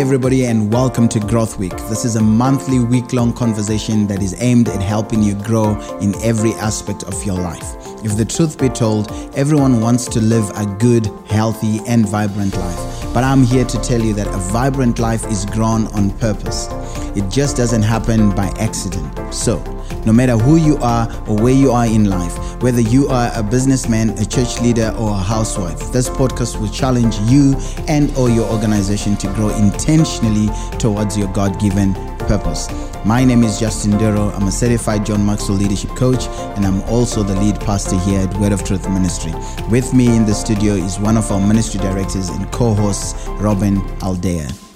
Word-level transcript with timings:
everybody, 0.00 0.46
and 0.46 0.72
welcome 0.72 1.06
to 1.10 1.20
Growth 1.20 1.58
Week. 1.58 1.76
This 1.90 2.06
is 2.06 2.16
a 2.16 2.22
monthly, 2.22 2.78
week 2.78 3.12
long 3.12 3.34
conversation 3.34 4.06
that 4.06 4.22
is 4.22 4.34
aimed 4.40 4.70
at 4.70 4.80
helping 4.80 5.22
you 5.22 5.34
grow 5.34 5.78
in 6.00 6.14
every 6.22 6.54
aspect 6.54 7.02
of 7.02 7.22
your 7.22 7.34
life. 7.34 7.74
If 8.02 8.16
the 8.16 8.24
truth 8.24 8.58
be 8.58 8.70
told, 8.70 9.12
everyone 9.36 9.82
wants 9.82 10.06
to 10.06 10.20
live 10.22 10.48
a 10.56 10.64
good, 10.78 11.10
healthy, 11.26 11.80
and 11.86 12.08
vibrant 12.08 12.56
life. 12.56 13.12
But 13.12 13.24
I'm 13.24 13.42
here 13.42 13.66
to 13.66 13.80
tell 13.82 14.00
you 14.00 14.14
that 14.14 14.26
a 14.26 14.38
vibrant 14.38 14.98
life 14.98 15.26
is 15.30 15.44
grown 15.44 15.86
on 15.88 16.16
purpose. 16.18 16.68
It 17.14 17.28
just 17.28 17.58
doesn't 17.58 17.82
happen 17.82 18.34
by 18.34 18.46
accident. 18.58 19.34
So, 19.34 19.58
no 20.06 20.14
matter 20.14 20.38
who 20.38 20.56
you 20.56 20.78
are 20.78 21.12
or 21.28 21.36
where 21.36 21.52
you 21.52 21.72
are 21.72 21.84
in 21.84 22.06
life, 22.06 22.49
whether 22.60 22.80
you 22.80 23.08
are 23.08 23.30
a 23.34 23.42
businessman, 23.42 24.10
a 24.18 24.24
church 24.24 24.60
leader, 24.60 24.94
or 24.98 25.10
a 25.10 25.16
housewife, 25.18 25.92
this 25.92 26.10
podcast 26.10 26.60
will 26.60 26.68
challenge 26.68 27.16
you 27.20 27.54
and 27.88 28.14
or 28.16 28.28
your 28.28 28.50
organization 28.50 29.16
to 29.16 29.26
grow 29.34 29.48
intentionally 29.56 30.48
towards 30.78 31.16
your 31.16 31.28
God-given 31.32 31.94
purpose. 32.20 32.68
My 33.04 33.24
name 33.24 33.44
is 33.44 33.58
Justin 33.58 33.96
Duro. 33.96 34.28
I'm 34.32 34.46
a 34.46 34.52
certified 34.52 35.06
John 35.06 35.24
Maxwell 35.24 35.56
leadership 35.56 35.90
coach, 35.96 36.26
and 36.56 36.66
I'm 36.66 36.82
also 36.82 37.22
the 37.22 37.34
lead 37.36 37.58
pastor 37.60 37.98
here 38.00 38.20
at 38.20 38.36
Word 38.38 38.52
of 38.52 38.62
Truth 38.62 38.88
Ministry. 38.90 39.32
With 39.70 39.94
me 39.94 40.14
in 40.14 40.26
the 40.26 40.34
studio 40.34 40.74
is 40.74 40.98
one 40.98 41.16
of 41.16 41.32
our 41.32 41.40
ministry 41.40 41.80
directors 41.80 42.28
and 42.28 42.50
co-hosts, 42.52 43.26
Robin 43.40 43.76
Aldea. 44.02 44.69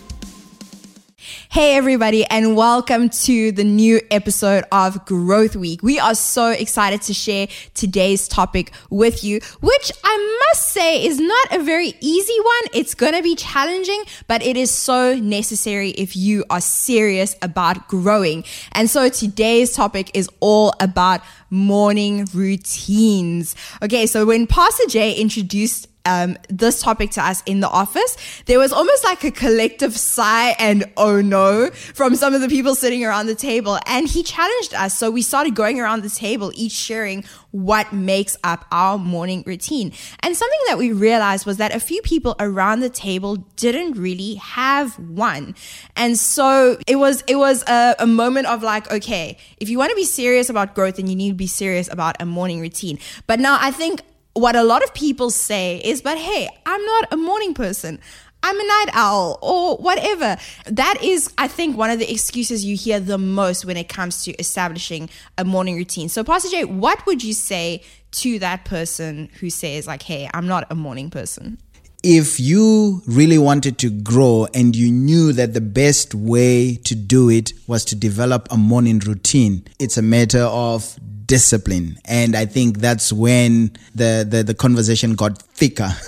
Hey, 1.54 1.76
everybody, 1.76 2.24
and 2.24 2.56
welcome 2.56 3.08
to 3.10 3.52
the 3.52 3.62
new 3.62 4.00
episode 4.10 4.64
of 4.72 5.06
Growth 5.06 5.54
Week. 5.54 5.84
We 5.84 6.00
are 6.00 6.16
so 6.16 6.50
excited 6.50 7.02
to 7.02 7.14
share 7.14 7.46
today's 7.74 8.26
topic 8.26 8.72
with 8.90 9.22
you, 9.22 9.38
which 9.60 9.92
I 10.02 10.40
must 10.50 10.70
say 10.70 11.06
is 11.06 11.20
not 11.20 11.52
a 11.52 11.62
very 11.62 11.94
easy 12.00 12.40
one. 12.40 12.70
It's 12.72 12.96
going 12.96 13.12
to 13.12 13.22
be 13.22 13.36
challenging, 13.36 14.02
but 14.26 14.42
it 14.42 14.56
is 14.56 14.72
so 14.72 15.14
necessary 15.14 15.90
if 15.90 16.16
you 16.16 16.44
are 16.50 16.60
serious 16.60 17.36
about 17.40 17.86
growing. 17.86 18.42
And 18.72 18.90
so 18.90 19.08
today's 19.08 19.74
topic 19.74 20.10
is 20.12 20.28
all 20.40 20.74
about 20.80 21.20
morning 21.50 22.26
routines. 22.34 23.54
Okay, 23.80 24.06
so 24.06 24.26
when 24.26 24.48
Pastor 24.48 24.88
Jay 24.88 25.12
introduced 25.12 25.86
um, 26.06 26.36
this 26.48 26.80
topic 26.82 27.10
to 27.12 27.24
us 27.24 27.42
in 27.46 27.60
the 27.60 27.68
office, 27.68 28.16
there 28.46 28.58
was 28.58 28.72
almost 28.72 29.04
like 29.04 29.24
a 29.24 29.30
collective 29.30 29.96
sigh 29.96 30.54
and 30.58 30.84
oh 30.96 31.20
no 31.20 31.70
from 31.70 32.14
some 32.14 32.34
of 32.34 32.40
the 32.40 32.48
people 32.48 32.74
sitting 32.74 33.04
around 33.04 33.26
the 33.26 33.34
table. 33.34 33.78
And 33.86 34.08
he 34.08 34.22
challenged 34.22 34.74
us. 34.74 34.96
So 34.96 35.10
we 35.10 35.22
started 35.22 35.54
going 35.54 35.80
around 35.80 36.02
the 36.02 36.10
table, 36.10 36.52
each 36.54 36.72
sharing 36.72 37.24
what 37.50 37.92
makes 37.92 38.36
up 38.42 38.66
our 38.72 38.98
morning 38.98 39.44
routine. 39.46 39.92
And 40.20 40.36
something 40.36 40.58
that 40.66 40.76
we 40.76 40.92
realized 40.92 41.46
was 41.46 41.58
that 41.58 41.74
a 41.74 41.80
few 41.80 42.02
people 42.02 42.34
around 42.40 42.80
the 42.80 42.90
table 42.90 43.36
didn't 43.56 43.92
really 43.92 44.34
have 44.34 44.98
one. 44.98 45.54
And 45.94 46.18
so 46.18 46.78
it 46.86 46.96
was, 46.96 47.22
it 47.28 47.36
was 47.36 47.62
a, 47.68 47.94
a 48.00 48.06
moment 48.06 48.48
of 48.48 48.62
like, 48.62 48.90
okay, 48.90 49.38
if 49.58 49.68
you 49.68 49.78
want 49.78 49.90
to 49.90 49.96
be 49.96 50.04
serious 50.04 50.50
about 50.50 50.74
growth, 50.74 50.96
then 50.96 51.06
you 51.06 51.14
need 51.14 51.28
to 51.28 51.34
be 51.34 51.46
serious 51.46 51.90
about 51.92 52.20
a 52.20 52.26
morning 52.26 52.60
routine. 52.60 52.98
But 53.26 53.38
now 53.38 53.56
I 53.60 53.70
think 53.70 54.02
what 54.34 54.56
a 54.56 54.62
lot 54.62 54.82
of 54.82 54.92
people 54.94 55.30
say 55.30 55.80
is, 55.84 56.02
but 56.02 56.18
hey, 56.18 56.48
I'm 56.66 56.84
not 56.84 57.12
a 57.12 57.16
morning 57.16 57.54
person. 57.54 58.00
I'm 58.42 58.60
a 58.60 58.62
night 58.62 58.90
owl 58.92 59.38
or 59.40 59.78
whatever. 59.78 60.36
That 60.66 61.02
is, 61.02 61.32
I 61.38 61.48
think, 61.48 61.78
one 61.78 61.88
of 61.88 61.98
the 61.98 62.10
excuses 62.10 62.62
you 62.62 62.76
hear 62.76 63.00
the 63.00 63.16
most 63.16 63.64
when 63.64 63.78
it 63.78 63.88
comes 63.88 64.22
to 64.24 64.32
establishing 64.34 65.08
a 65.38 65.46
morning 65.46 65.76
routine. 65.76 66.10
So, 66.10 66.22
Pastor 66.22 66.50
Jay, 66.50 66.64
what 66.64 67.06
would 67.06 67.24
you 67.24 67.32
say 67.32 67.82
to 68.12 68.38
that 68.40 68.66
person 68.66 69.30
who 69.40 69.48
says, 69.48 69.86
like, 69.86 70.02
hey, 70.02 70.28
I'm 70.34 70.46
not 70.46 70.66
a 70.70 70.74
morning 70.74 71.08
person? 71.08 71.56
If 72.02 72.38
you 72.38 73.00
really 73.06 73.38
wanted 73.38 73.78
to 73.78 73.88
grow 73.88 74.46
and 74.52 74.76
you 74.76 74.92
knew 74.92 75.32
that 75.32 75.54
the 75.54 75.62
best 75.62 76.14
way 76.14 76.76
to 76.84 76.94
do 76.94 77.30
it 77.30 77.54
was 77.66 77.82
to 77.86 77.96
develop 77.96 78.46
a 78.50 78.58
morning 78.58 78.98
routine, 78.98 79.64
it's 79.78 79.96
a 79.96 80.02
matter 80.02 80.42
of 80.42 80.98
discipline. 81.26 81.98
And 82.04 82.36
I 82.36 82.46
think 82.46 82.78
that's 82.78 83.12
when 83.12 83.72
the, 83.94 84.26
the, 84.28 84.42
the 84.42 84.54
conversation 84.54 85.14
got 85.14 85.40
thicker. 85.40 85.90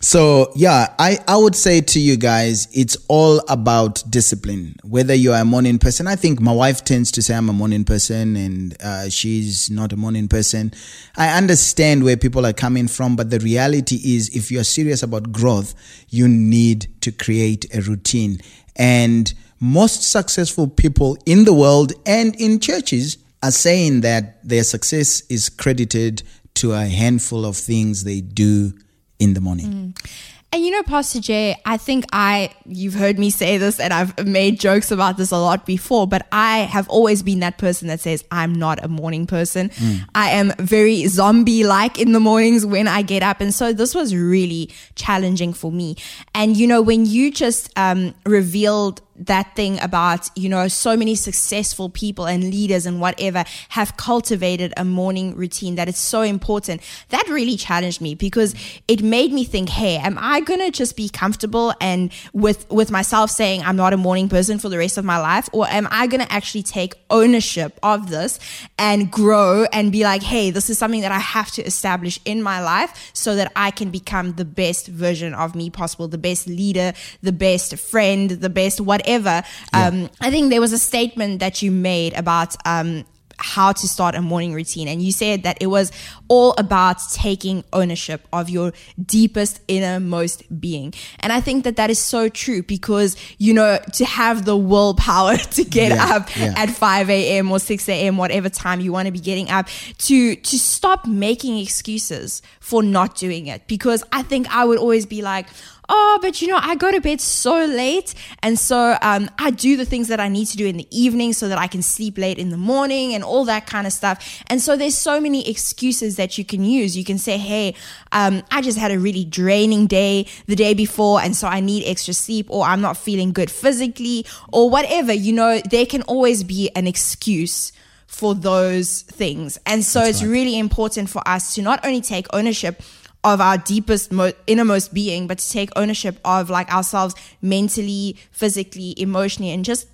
So 0.00 0.52
yeah, 0.54 0.94
I, 0.98 1.18
I 1.26 1.36
would 1.36 1.56
say 1.56 1.80
to 1.80 2.00
you 2.00 2.16
guys, 2.16 2.68
it's 2.72 2.96
all 3.08 3.42
about 3.48 4.02
discipline. 4.08 4.76
Whether 4.84 5.14
you 5.14 5.32
are 5.32 5.40
a 5.42 5.44
morning 5.44 5.78
person, 5.78 6.06
I 6.06 6.14
think 6.14 6.40
my 6.40 6.52
wife 6.52 6.84
tends 6.84 7.10
to 7.12 7.22
say 7.22 7.34
I'm 7.34 7.48
a 7.48 7.52
morning 7.52 7.84
person 7.84 8.36
and 8.36 8.76
uh, 8.80 9.08
she's 9.08 9.70
not 9.70 9.92
a 9.92 9.96
morning 9.96 10.28
person. 10.28 10.72
I 11.16 11.36
understand 11.36 12.04
where 12.04 12.16
people 12.16 12.46
are 12.46 12.52
coming 12.52 12.86
from, 12.86 13.16
but 13.16 13.30
the 13.30 13.40
reality 13.40 13.96
is 13.96 14.34
if 14.36 14.52
you 14.52 14.60
are 14.60 14.64
serious 14.64 15.02
about 15.02 15.32
growth, 15.32 15.74
you 16.10 16.28
need 16.28 16.86
to 17.00 17.10
create 17.10 17.66
a 17.74 17.80
routine. 17.80 18.40
And 18.76 19.34
most 19.58 20.08
successful 20.08 20.68
people 20.68 21.18
in 21.26 21.44
the 21.44 21.52
world 21.52 21.92
and 22.06 22.40
in 22.40 22.60
churches 22.60 23.18
are 23.42 23.50
saying 23.50 24.00
that 24.02 24.46
their 24.46 24.64
success 24.64 25.22
is 25.28 25.48
credited 25.48 26.22
to 26.54 26.72
a 26.72 26.86
handful 26.86 27.44
of 27.44 27.56
things 27.56 28.04
they 28.04 28.20
do 28.20 28.72
in 29.18 29.34
the 29.34 29.40
morning. 29.40 29.94
Mm. 29.94 30.10
And 30.50 30.64
you 30.64 30.70
know, 30.70 30.82
Pastor 30.82 31.20
Jay, 31.20 31.60
I 31.66 31.76
think 31.76 32.06
I, 32.10 32.54
you've 32.64 32.94
heard 32.94 33.18
me 33.18 33.28
say 33.28 33.58
this 33.58 33.78
and 33.78 33.92
I've 33.92 34.26
made 34.26 34.58
jokes 34.58 34.90
about 34.90 35.18
this 35.18 35.30
a 35.30 35.36
lot 35.36 35.66
before, 35.66 36.06
but 36.08 36.26
I 36.32 36.60
have 36.60 36.88
always 36.88 37.22
been 37.22 37.40
that 37.40 37.58
person 37.58 37.88
that 37.88 38.00
says, 38.00 38.24
I'm 38.30 38.54
not 38.54 38.82
a 38.82 38.88
morning 38.88 39.26
person. 39.26 39.68
Mm. 39.68 40.06
I 40.14 40.30
am 40.30 40.54
very 40.58 41.06
zombie 41.06 41.64
like 41.64 41.98
in 41.98 42.12
the 42.12 42.20
mornings 42.20 42.64
when 42.64 42.88
I 42.88 43.02
get 43.02 43.22
up. 43.22 43.42
And 43.42 43.52
so 43.52 43.74
this 43.74 43.94
was 43.94 44.14
really 44.14 44.72
challenging 44.94 45.52
for 45.52 45.70
me. 45.70 45.96
And 46.34 46.56
you 46.56 46.66
know, 46.66 46.80
when 46.80 47.04
you 47.04 47.30
just 47.30 47.70
um, 47.78 48.14
revealed 48.24 49.02
that 49.18 49.56
thing 49.56 49.80
about, 49.80 50.30
you 50.36 50.48
know, 50.48 50.68
so 50.68 50.96
many 50.96 51.14
successful 51.14 51.88
people 51.88 52.26
and 52.26 52.44
leaders 52.44 52.86
and 52.86 53.00
whatever 53.00 53.44
have 53.70 53.96
cultivated 53.96 54.72
a 54.76 54.84
morning 54.84 55.34
routine 55.34 55.74
that 55.74 55.88
is 55.88 55.96
so 55.96 56.22
important. 56.22 56.80
That 57.08 57.26
really 57.28 57.56
challenged 57.56 58.00
me 58.00 58.14
because 58.14 58.54
it 58.86 59.02
made 59.02 59.32
me 59.32 59.44
think, 59.44 59.68
hey, 59.68 59.96
am 59.96 60.16
I 60.20 60.40
going 60.40 60.60
to 60.60 60.70
just 60.70 60.96
be 60.96 61.08
comfortable 61.08 61.74
and 61.80 62.12
with, 62.32 62.70
with 62.70 62.90
myself 62.90 63.30
saying 63.30 63.62
I'm 63.62 63.76
not 63.76 63.92
a 63.92 63.96
morning 63.96 64.28
person 64.28 64.58
for 64.58 64.68
the 64.68 64.78
rest 64.78 64.98
of 64.98 65.04
my 65.04 65.18
life? 65.18 65.48
Or 65.52 65.66
am 65.66 65.88
I 65.90 66.06
going 66.06 66.24
to 66.24 66.32
actually 66.32 66.62
take 66.62 66.94
ownership 67.10 67.78
of 67.82 68.10
this 68.10 68.38
and 68.78 69.10
grow 69.10 69.66
and 69.72 69.90
be 69.90 70.04
like, 70.04 70.22
hey, 70.22 70.50
this 70.50 70.70
is 70.70 70.78
something 70.78 71.00
that 71.00 71.12
I 71.12 71.18
have 71.18 71.50
to 71.52 71.62
establish 71.62 72.20
in 72.24 72.42
my 72.42 72.62
life 72.62 73.10
so 73.12 73.34
that 73.34 73.50
I 73.56 73.70
can 73.70 73.90
become 73.90 74.34
the 74.34 74.44
best 74.44 74.86
version 74.86 75.34
of 75.34 75.54
me 75.54 75.70
possible, 75.70 76.06
the 76.06 76.18
best 76.18 76.46
leader, 76.46 76.92
the 77.22 77.32
best 77.32 77.76
friend, 77.76 78.30
the 78.30 78.50
best 78.50 78.80
whatever 78.80 79.07
whatever. 79.08 79.46
Um, 79.72 80.02
yeah. 80.02 80.08
I 80.20 80.30
think 80.30 80.50
there 80.50 80.60
was 80.60 80.72
a 80.72 80.78
statement 80.78 81.40
that 81.40 81.62
you 81.62 81.70
made 81.70 82.14
about 82.14 82.56
um, 82.66 83.04
how 83.38 83.72
to 83.72 83.88
start 83.88 84.14
a 84.14 84.22
morning 84.22 84.52
routine. 84.52 84.88
And 84.88 85.00
you 85.00 85.12
said 85.12 85.44
that 85.44 85.58
it 85.60 85.66
was 85.66 85.92
all 86.28 86.54
about 86.58 86.98
taking 87.12 87.64
ownership 87.72 88.26
of 88.32 88.50
your 88.50 88.72
deepest 89.02 89.60
innermost 89.68 90.60
being. 90.60 90.92
And 91.20 91.32
I 91.32 91.40
think 91.40 91.64
that 91.64 91.76
that 91.76 91.90
is 91.90 91.98
so 91.98 92.28
true 92.28 92.62
because, 92.62 93.16
you 93.38 93.54
know, 93.54 93.78
to 93.94 94.04
have 94.04 94.44
the 94.44 94.56
willpower 94.56 95.36
to 95.52 95.64
get 95.64 95.92
yeah, 95.92 96.16
up 96.16 96.36
yeah. 96.36 96.54
at 96.56 96.70
5 96.70 97.10
a.m. 97.10 97.50
or 97.50 97.58
6 97.58 97.88
a.m., 97.88 98.16
whatever 98.16 98.48
time 98.48 98.80
you 98.80 98.92
want 98.92 99.06
to 99.06 99.12
be 99.12 99.20
getting 99.20 99.50
up, 99.50 99.68
to, 99.98 100.34
to 100.34 100.58
stop 100.58 101.06
making 101.06 101.58
excuses 101.58 102.42
for 102.60 102.82
not 102.82 103.16
doing 103.16 103.46
it. 103.46 103.66
Because 103.66 104.04
I 104.12 104.22
think 104.22 104.54
I 104.54 104.64
would 104.64 104.78
always 104.78 105.06
be 105.06 105.22
like, 105.22 105.46
oh, 105.88 106.18
but 106.20 106.42
you 106.42 106.48
know, 106.48 106.58
I 106.60 106.74
go 106.74 106.90
to 106.90 107.00
bed 107.00 107.20
so 107.20 107.64
late. 107.64 108.14
And 108.42 108.58
so 108.58 108.96
um, 109.00 109.30
I 109.38 109.50
do 109.50 109.76
the 109.76 109.84
things 109.84 110.08
that 110.08 110.20
I 110.20 110.28
need 110.28 110.46
to 110.46 110.56
do 110.56 110.66
in 110.66 110.76
the 110.76 110.86
evening 110.90 111.32
so 111.32 111.48
that 111.48 111.58
I 111.58 111.66
can 111.66 111.82
sleep 111.82 112.18
late 112.18 112.38
in 112.38 112.50
the 112.50 112.56
morning 112.56 113.14
and 113.14 113.24
all 113.28 113.44
that 113.44 113.66
kind 113.66 113.86
of 113.86 113.92
stuff. 113.92 114.42
And 114.48 114.60
so 114.60 114.76
there's 114.76 114.96
so 114.96 115.20
many 115.20 115.48
excuses 115.48 116.16
that 116.16 116.38
you 116.38 116.44
can 116.44 116.64
use. 116.64 116.96
You 116.96 117.04
can 117.04 117.18
say, 117.18 117.38
hey, 117.38 117.74
um, 118.12 118.42
I 118.50 118.62
just 118.62 118.78
had 118.78 118.90
a 118.90 118.98
really 118.98 119.24
draining 119.24 119.86
day 119.86 120.26
the 120.46 120.56
day 120.56 120.74
before. 120.74 121.20
And 121.20 121.36
so 121.36 121.46
I 121.46 121.60
need 121.60 121.84
extra 121.84 122.14
sleep 122.14 122.46
or 122.48 122.64
I'm 122.64 122.80
not 122.80 122.96
feeling 122.96 123.32
good 123.32 123.50
physically 123.50 124.26
or 124.52 124.70
whatever. 124.70 125.12
You 125.12 125.32
know, 125.32 125.60
there 125.70 125.86
can 125.86 126.02
always 126.02 126.42
be 126.44 126.70
an 126.74 126.86
excuse 126.86 127.72
for 128.06 128.34
those 128.34 129.02
things. 129.02 129.58
And 129.66 129.84
so 129.84 130.00
That's 130.00 130.10
it's 130.10 130.22
right. 130.22 130.30
really 130.30 130.58
important 130.58 131.10
for 131.10 131.22
us 131.28 131.54
to 131.54 131.62
not 131.62 131.84
only 131.84 132.00
take 132.00 132.26
ownership 132.32 132.82
of 133.24 133.40
our 133.40 133.58
deepest, 133.58 134.12
mo- 134.12 134.32
innermost 134.46 134.94
being, 134.94 135.26
but 135.26 135.38
to 135.38 135.50
take 135.50 135.70
ownership 135.76 136.18
of 136.24 136.50
like 136.50 136.72
ourselves 136.72 137.14
mentally, 137.42 138.16
physically, 138.30 138.94
emotionally, 138.96 139.50
and 139.50 139.64
just 139.64 139.88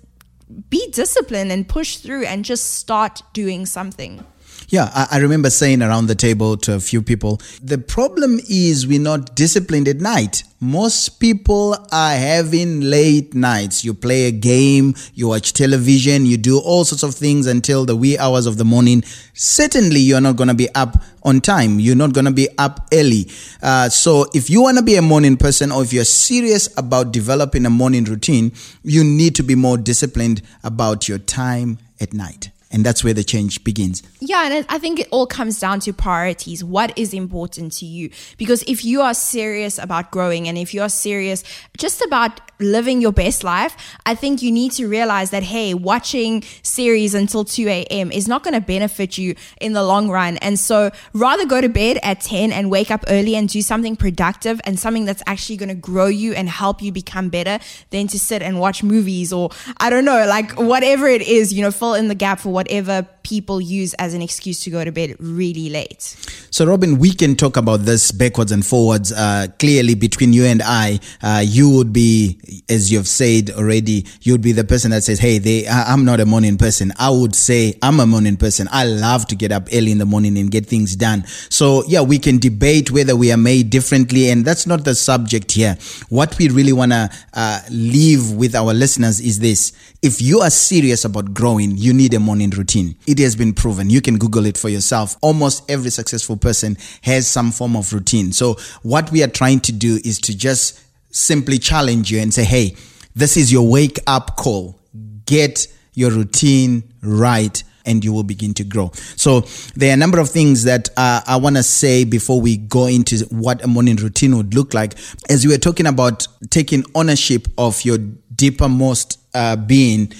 be 0.69 0.89
disciplined 0.91 1.51
and 1.51 1.67
push 1.67 1.97
through 1.97 2.25
and 2.25 2.45
just 2.45 2.73
start 2.75 3.21
doing 3.33 3.65
something. 3.65 4.25
Yeah, 4.69 4.89
I, 4.93 5.07
I, 5.11 5.17
remember 5.19 5.49
saying 5.49 5.83
around 5.83 6.07
the 6.07 6.15
table 6.15 6.57
to 6.57 6.73
a 6.73 6.79
few 6.79 7.01
people, 7.01 7.39
the 7.61 7.77
problem 7.77 8.39
is 8.49 8.87
we're 8.87 8.99
not 8.99 9.35
disciplined 9.35 9.87
at 9.87 9.97
night. 9.97 10.43
Most 10.59 11.19
people 11.19 11.75
are 11.91 12.15
having 12.15 12.81
late 12.81 13.35
nights. 13.35 13.85
You 13.85 13.93
play 13.93 14.23
a 14.23 14.31
game, 14.31 14.95
you 15.13 15.27
watch 15.27 15.53
television, 15.53 16.25
you 16.25 16.37
do 16.37 16.57
all 16.59 16.83
sorts 16.83 17.03
of 17.03 17.13
things 17.13 17.45
until 17.45 17.85
the 17.85 17.95
wee 17.95 18.17
hours 18.17 18.47
of 18.47 18.57
the 18.57 18.65
morning. 18.65 19.03
Certainly, 19.33 19.99
you're 19.99 20.21
not 20.21 20.35
going 20.35 20.47
to 20.47 20.55
be 20.55 20.73
up 20.73 20.97
on 21.21 21.41
time. 21.41 21.79
You're 21.79 21.95
not 21.95 22.13
going 22.13 22.25
to 22.25 22.31
be 22.31 22.49
up 22.57 22.87
early. 22.91 23.29
Uh, 23.61 23.89
so, 23.89 24.25
if 24.33 24.49
you 24.49 24.63
want 24.63 24.77
to 24.77 24.83
be 24.83 24.95
a 24.95 25.01
morning 25.01 25.37
person 25.37 25.71
or 25.71 25.83
if 25.83 25.93
you're 25.93 26.03
serious 26.03 26.75
about 26.77 27.11
developing 27.11 27.67
a 27.67 27.69
morning 27.69 28.05
routine, 28.05 28.51
you 28.83 29.03
need 29.03 29.35
to 29.35 29.43
be 29.43 29.53
more 29.53 29.77
disciplined 29.77 30.41
about 30.63 31.07
your 31.07 31.19
time 31.19 31.77
at 31.99 32.13
night. 32.13 32.49
And 32.75 32.85
that's 32.85 33.05
where 33.05 33.13
the 33.13 33.23
change 33.23 33.63
begins. 33.63 34.03
Yeah, 34.19 34.49
and 34.51 34.65
I 34.67 34.79
think 34.79 34.99
it 34.99 35.07
all 35.09 35.27
comes 35.27 35.61
down 35.61 35.79
to 35.81 35.93
priorities. 35.93 36.61
What 36.61 36.91
is 36.97 37.13
important 37.13 37.71
to 37.77 37.85
you? 37.85 38.09
Because 38.37 38.63
if 38.67 38.83
you 38.83 38.99
are 38.99 39.13
serious 39.13 39.79
about 39.79 40.11
growing 40.11 40.49
and 40.49 40.57
if 40.57 40.73
you 40.73 40.81
are 40.81 40.89
serious 40.89 41.45
just 41.77 42.01
about 42.01 42.41
living 42.59 43.01
your 43.01 43.11
best 43.13 43.43
life, 43.43 43.75
I 44.05 44.15
think 44.15 44.41
you 44.41 44.51
need 44.51 44.73
to 44.73 44.87
realize 44.87 45.29
that, 45.31 45.43
hey, 45.43 45.73
watching 45.73 46.43
series 46.63 47.13
until 47.13 47.45
2 47.45 47.67
a.m. 47.67 48.11
is 48.11 48.27
not 48.27 48.43
going 48.43 48.53
to 48.53 48.61
benefit 48.61 49.17
you 49.17 49.35
in 49.61 49.73
the 49.73 49.83
long 49.83 50.09
run. 50.09 50.37
And 50.37 50.59
so 50.59 50.91
rather 51.13 51.45
go 51.45 51.61
to 51.61 51.69
bed 51.69 51.99
at 52.03 52.21
10 52.21 52.51
and 52.51 52.69
wake 52.69 52.91
up 52.91 53.05
early 53.07 53.35
and 53.35 53.47
do 53.47 53.61
something 53.61 53.95
productive 53.95 54.59
and 54.65 54.77
something 54.77 55.05
that's 55.05 55.23
actually 55.27 55.57
going 55.57 55.69
to 55.69 55.75
grow 55.75 56.07
you 56.07 56.33
and 56.33 56.49
help 56.49 56.81
you 56.81 56.91
become 56.91 57.29
better 57.29 57.59
than 57.89 58.07
to 58.07 58.19
sit 58.19 58.41
and 58.41 58.59
watch 58.59 58.83
movies 58.83 59.31
or 59.31 59.49
I 59.77 59.89
don't 59.89 60.05
know, 60.05 60.25
like 60.27 60.53
whatever 60.53 61.07
it 61.07 61.21
is, 61.21 61.53
you 61.53 61.61
know, 61.61 61.71
fill 61.71 61.93
in 61.93 62.09
the 62.09 62.15
gap 62.15 62.39
for 62.39 62.51
whatever 62.65 63.07
people 63.25 63.59
use 63.59 63.95
as 63.95 64.13
an 64.13 64.21
excuse 64.21 64.63
to 64.63 64.69
go 64.69 64.85
to 64.85 64.91
bed 64.91 65.15
really 65.19 65.67
late. 65.67 66.15
So, 66.51 66.65
Robin, 66.65 66.99
we 66.99 67.11
can 67.11 67.35
talk 67.35 67.57
about 67.57 67.81
this 67.81 68.11
backwards 68.11 68.51
and 68.51 68.63
forwards. 68.63 69.11
Uh, 69.11 69.47
clearly, 69.57 69.95
between 69.95 70.31
you 70.31 70.45
and 70.45 70.61
I, 70.63 70.99
uh, 71.23 71.41
you 71.43 71.69
would 71.71 71.91
be, 71.91 72.39
as 72.69 72.91
you've 72.91 73.07
said 73.07 73.49
already, 73.49 74.05
you'd 74.21 74.43
be 74.43 74.51
the 74.51 74.63
person 74.63 74.91
that 74.91 75.03
says, 75.03 75.19
"Hey, 75.19 75.39
they, 75.39 75.67
I'm 75.67 76.05
not 76.05 76.19
a 76.19 76.25
morning 76.25 76.57
person." 76.57 76.93
I 76.99 77.09
would 77.09 77.35
say 77.35 77.73
I'm 77.81 77.99
a 77.99 78.05
morning 78.05 78.37
person. 78.37 78.69
I 78.71 78.85
love 78.85 79.25
to 79.27 79.35
get 79.35 79.51
up 79.51 79.67
early 79.73 79.91
in 79.91 79.97
the 79.97 80.05
morning 80.05 80.37
and 80.37 80.51
get 80.51 80.67
things 80.67 80.95
done. 80.95 81.25
So, 81.49 81.83
yeah, 81.87 82.01
we 82.01 82.19
can 82.19 82.37
debate 82.37 82.91
whether 82.91 83.15
we 83.15 83.31
are 83.31 83.37
made 83.37 83.71
differently, 83.71 84.29
and 84.29 84.45
that's 84.45 84.67
not 84.67 84.85
the 84.85 84.93
subject 84.93 85.51
here. 85.51 85.77
What 86.09 86.37
we 86.37 86.49
really 86.49 86.73
want 86.73 86.91
to 86.91 87.09
uh, 87.33 87.59
leave 87.71 88.31
with 88.31 88.53
our 88.53 88.73
listeners 88.73 89.19
is 89.19 89.39
this: 89.39 89.71
if 90.03 90.21
you 90.21 90.41
are 90.41 90.51
serious 90.51 91.03
about 91.05 91.33
growing, 91.33 91.75
you 91.75 91.91
need 91.91 92.13
a 92.13 92.19
morning 92.19 92.51
routine. 92.51 92.95
Has 93.23 93.35
been 93.35 93.53
proven. 93.53 93.89
You 93.89 94.01
can 94.01 94.17
Google 94.17 94.45
it 94.45 94.57
for 94.57 94.69
yourself. 94.69 95.15
Almost 95.21 95.69
every 95.69 95.91
successful 95.91 96.37
person 96.37 96.77
has 97.01 97.27
some 97.27 97.51
form 97.51 97.75
of 97.75 97.91
routine. 97.93 98.31
So 98.31 98.57
what 98.83 99.11
we 99.11 99.23
are 99.23 99.27
trying 99.27 99.59
to 99.61 99.71
do 99.71 99.99
is 100.03 100.19
to 100.21 100.37
just 100.37 100.79
simply 101.11 101.59
challenge 101.59 102.11
you 102.11 102.19
and 102.19 102.33
say, 102.33 102.43
Hey, 102.43 102.75
this 103.15 103.37
is 103.37 103.51
your 103.51 103.67
wake 103.67 103.99
up 104.07 104.35
call. 104.35 104.79
Get 105.25 105.67
your 105.93 106.11
routine 106.11 106.83
right 107.01 107.63
and 107.85 108.03
you 108.03 108.11
will 108.11 108.23
begin 108.23 108.53
to 108.55 108.63
grow. 108.63 108.91
So 109.15 109.41
there 109.75 109.91
are 109.91 109.93
a 109.93 109.97
number 109.97 110.19
of 110.19 110.29
things 110.29 110.63
that 110.63 110.89
uh, 110.97 111.21
I 111.25 111.37
want 111.37 111.55
to 111.55 111.63
say 111.63 112.03
before 112.03 112.41
we 112.41 112.57
go 112.57 112.87
into 112.87 113.25
what 113.29 113.63
a 113.63 113.67
morning 113.67 113.95
routine 113.97 114.35
would 114.37 114.53
look 114.53 114.73
like. 114.73 114.95
As 115.29 115.45
we 115.45 115.53
were 115.53 115.59
talking 115.59 115.85
about 115.85 116.27
taking 116.49 116.83
ownership 116.95 117.47
of 117.57 117.83
your 117.85 117.97
deepermost 117.97 119.17
uh, 119.33 119.55
being, 119.55 120.11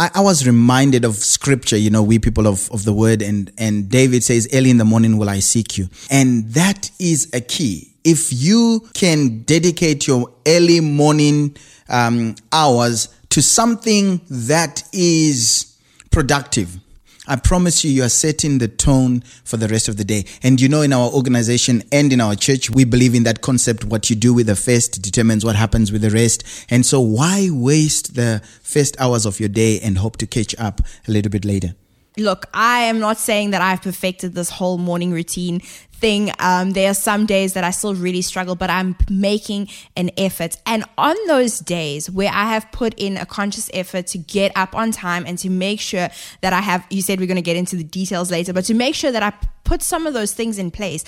I, 0.00 0.10
I, 0.14 0.20
was 0.22 0.46
reminded 0.46 1.04
of 1.04 1.16
scripture, 1.16 1.76
you 1.76 1.90
know, 1.90 2.02
we 2.02 2.18
people 2.18 2.46
of, 2.46 2.70
of 2.70 2.86
the 2.86 2.92
word, 2.92 3.20
and, 3.20 3.52
and 3.58 3.90
David 3.90 4.24
says, 4.24 4.48
Early 4.50 4.70
in 4.70 4.78
the 4.78 4.84
morning 4.86 5.18
will 5.18 5.28
I 5.28 5.40
seek 5.40 5.76
you. 5.76 5.90
And 6.10 6.48
that 6.54 6.90
is 6.98 7.28
a 7.34 7.42
key. 7.42 7.92
If 8.02 8.32
you 8.32 8.88
can 8.94 9.40
dedicate 9.42 10.06
your 10.06 10.32
early 10.46 10.80
morning 10.80 11.54
um, 11.90 12.34
hours 12.50 13.14
to 13.28 13.42
something 13.42 14.22
that 14.30 14.84
is 14.94 15.76
productive, 16.10 16.78
I 17.30 17.36
promise 17.36 17.84
you, 17.84 17.92
you 17.92 18.02
are 18.02 18.08
setting 18.08 18.58
the 18.58 18.66
tone 18.66 19.20
for 19.44 19.56
the 19.56 19.68
rest 19.68 19.88
of 19.88 19.96
the 19.96 20.04
day. 20.04 20.24
And 20.42 20.60
you 20.60 20.68
know, 20.68 20.82
in 20.82 20.92
our 20.92 21.08
organization 21.12 21.84
and 21.92 22.12
in 22.12 22.20
our 22.20 22.34
church, 22.34 22.70
we 22.70 22.82
believe 22.82 23.14
in 23.14 23.22
that 23.22 23.40
concept. 23.40 23.84
What 23.84 24.10
you 24.10 24.16
do 24.16 24.34
with 24.34 24.48
the 24.48 24.56
first 24.56 25.00
determines 25.00 25.44
what 25.44 25.54
happens 25.54 25.92
with 25.92 26.02
the 26.02 26.10
rest. 26.10 26.42
And 26.70 26.84
so 26.84 26.98
why 26.98 27.48
waste 27.52 28.16
the 28.16 28.42
first 28.64 29.00
hours 29.00 29.26
of 29.26 29.38
your 29.38 29.48
day 29.48 29.78
and 29.78 29.98
hope 29.98 30.16
to 30.16 30.26
catch 30.26 30.58
up 30.58 30.80
a 31.06 31.12
little 31.12 31.30
bit 31.30 31.44
later? 31.44 31.76
Look, 32.20 32.46
I 32.52 32.80
am 32.80 33.00
not 33.00 33.16
saying 33.18 33.52
that 33.52 33.62
I've 33.62 33.80
perfected 33.80 34.34
this 34.34 34.50
whole 34.50 34.76
morning 34.76 35.10
routine 35.10 35.60
thing. 35.60 36.30
Um, 36.38 36.72
there 36.72 36.90
are 36.90 36.94
some 36.94 37.24
days 37.24 37.54
that 37.54 37.64
I 37.64 37.70
still 37.70 37.94
really 37.94 38.20
struggle, 38.20 38.56
but 38.56 38.68
I'm 38.68 38.94
making 39.08 39.68
an 39.96 40.10
effort. 40.18 40.56
And 40.66 40.84
on 40.98 41.16
those 41.28 41.60
days 41.60 42.10
where 42.10 42.30
I 42.30 42.52
have 42.52 42.70
put 42.72 42.92
in 42.98 43.16
a 43.16 43.24
conscious 43.24 43.70
effort 43.72 44.06
to 44.08 44.18
get 44.18 44.52
up 44.54 44.74
on 44.74 44.92
time 44.92 45.24
and 45.26 45.38
to 45.38 45.48
make 45.48 45.80
sure 45.80 46.10
that 46.42 46.52
I 46.52 46.60
have, 46.60 46.86
you 46.90 47.00
said 47.00 47.20
we're 47.20 47.26
going 47.26 47.36
to 47.36 47.42
get 47.42 47.56
into 47.56 47.76
the 47.76 47.84
details 47.84 48.30
later, 48.30 48.52
but 48.52 48.66
to 48.66 48.74
make 48.74 48.94
sure 48.94 49.12
that 49.12 49.22
I 49.22 49.32
put 49.64 49.82
some 49.82 50.06
of 50.06 50.12
those 50.12 50.34
things 50.34 50.58
in 50.58 50.70
place, 50.70 51.04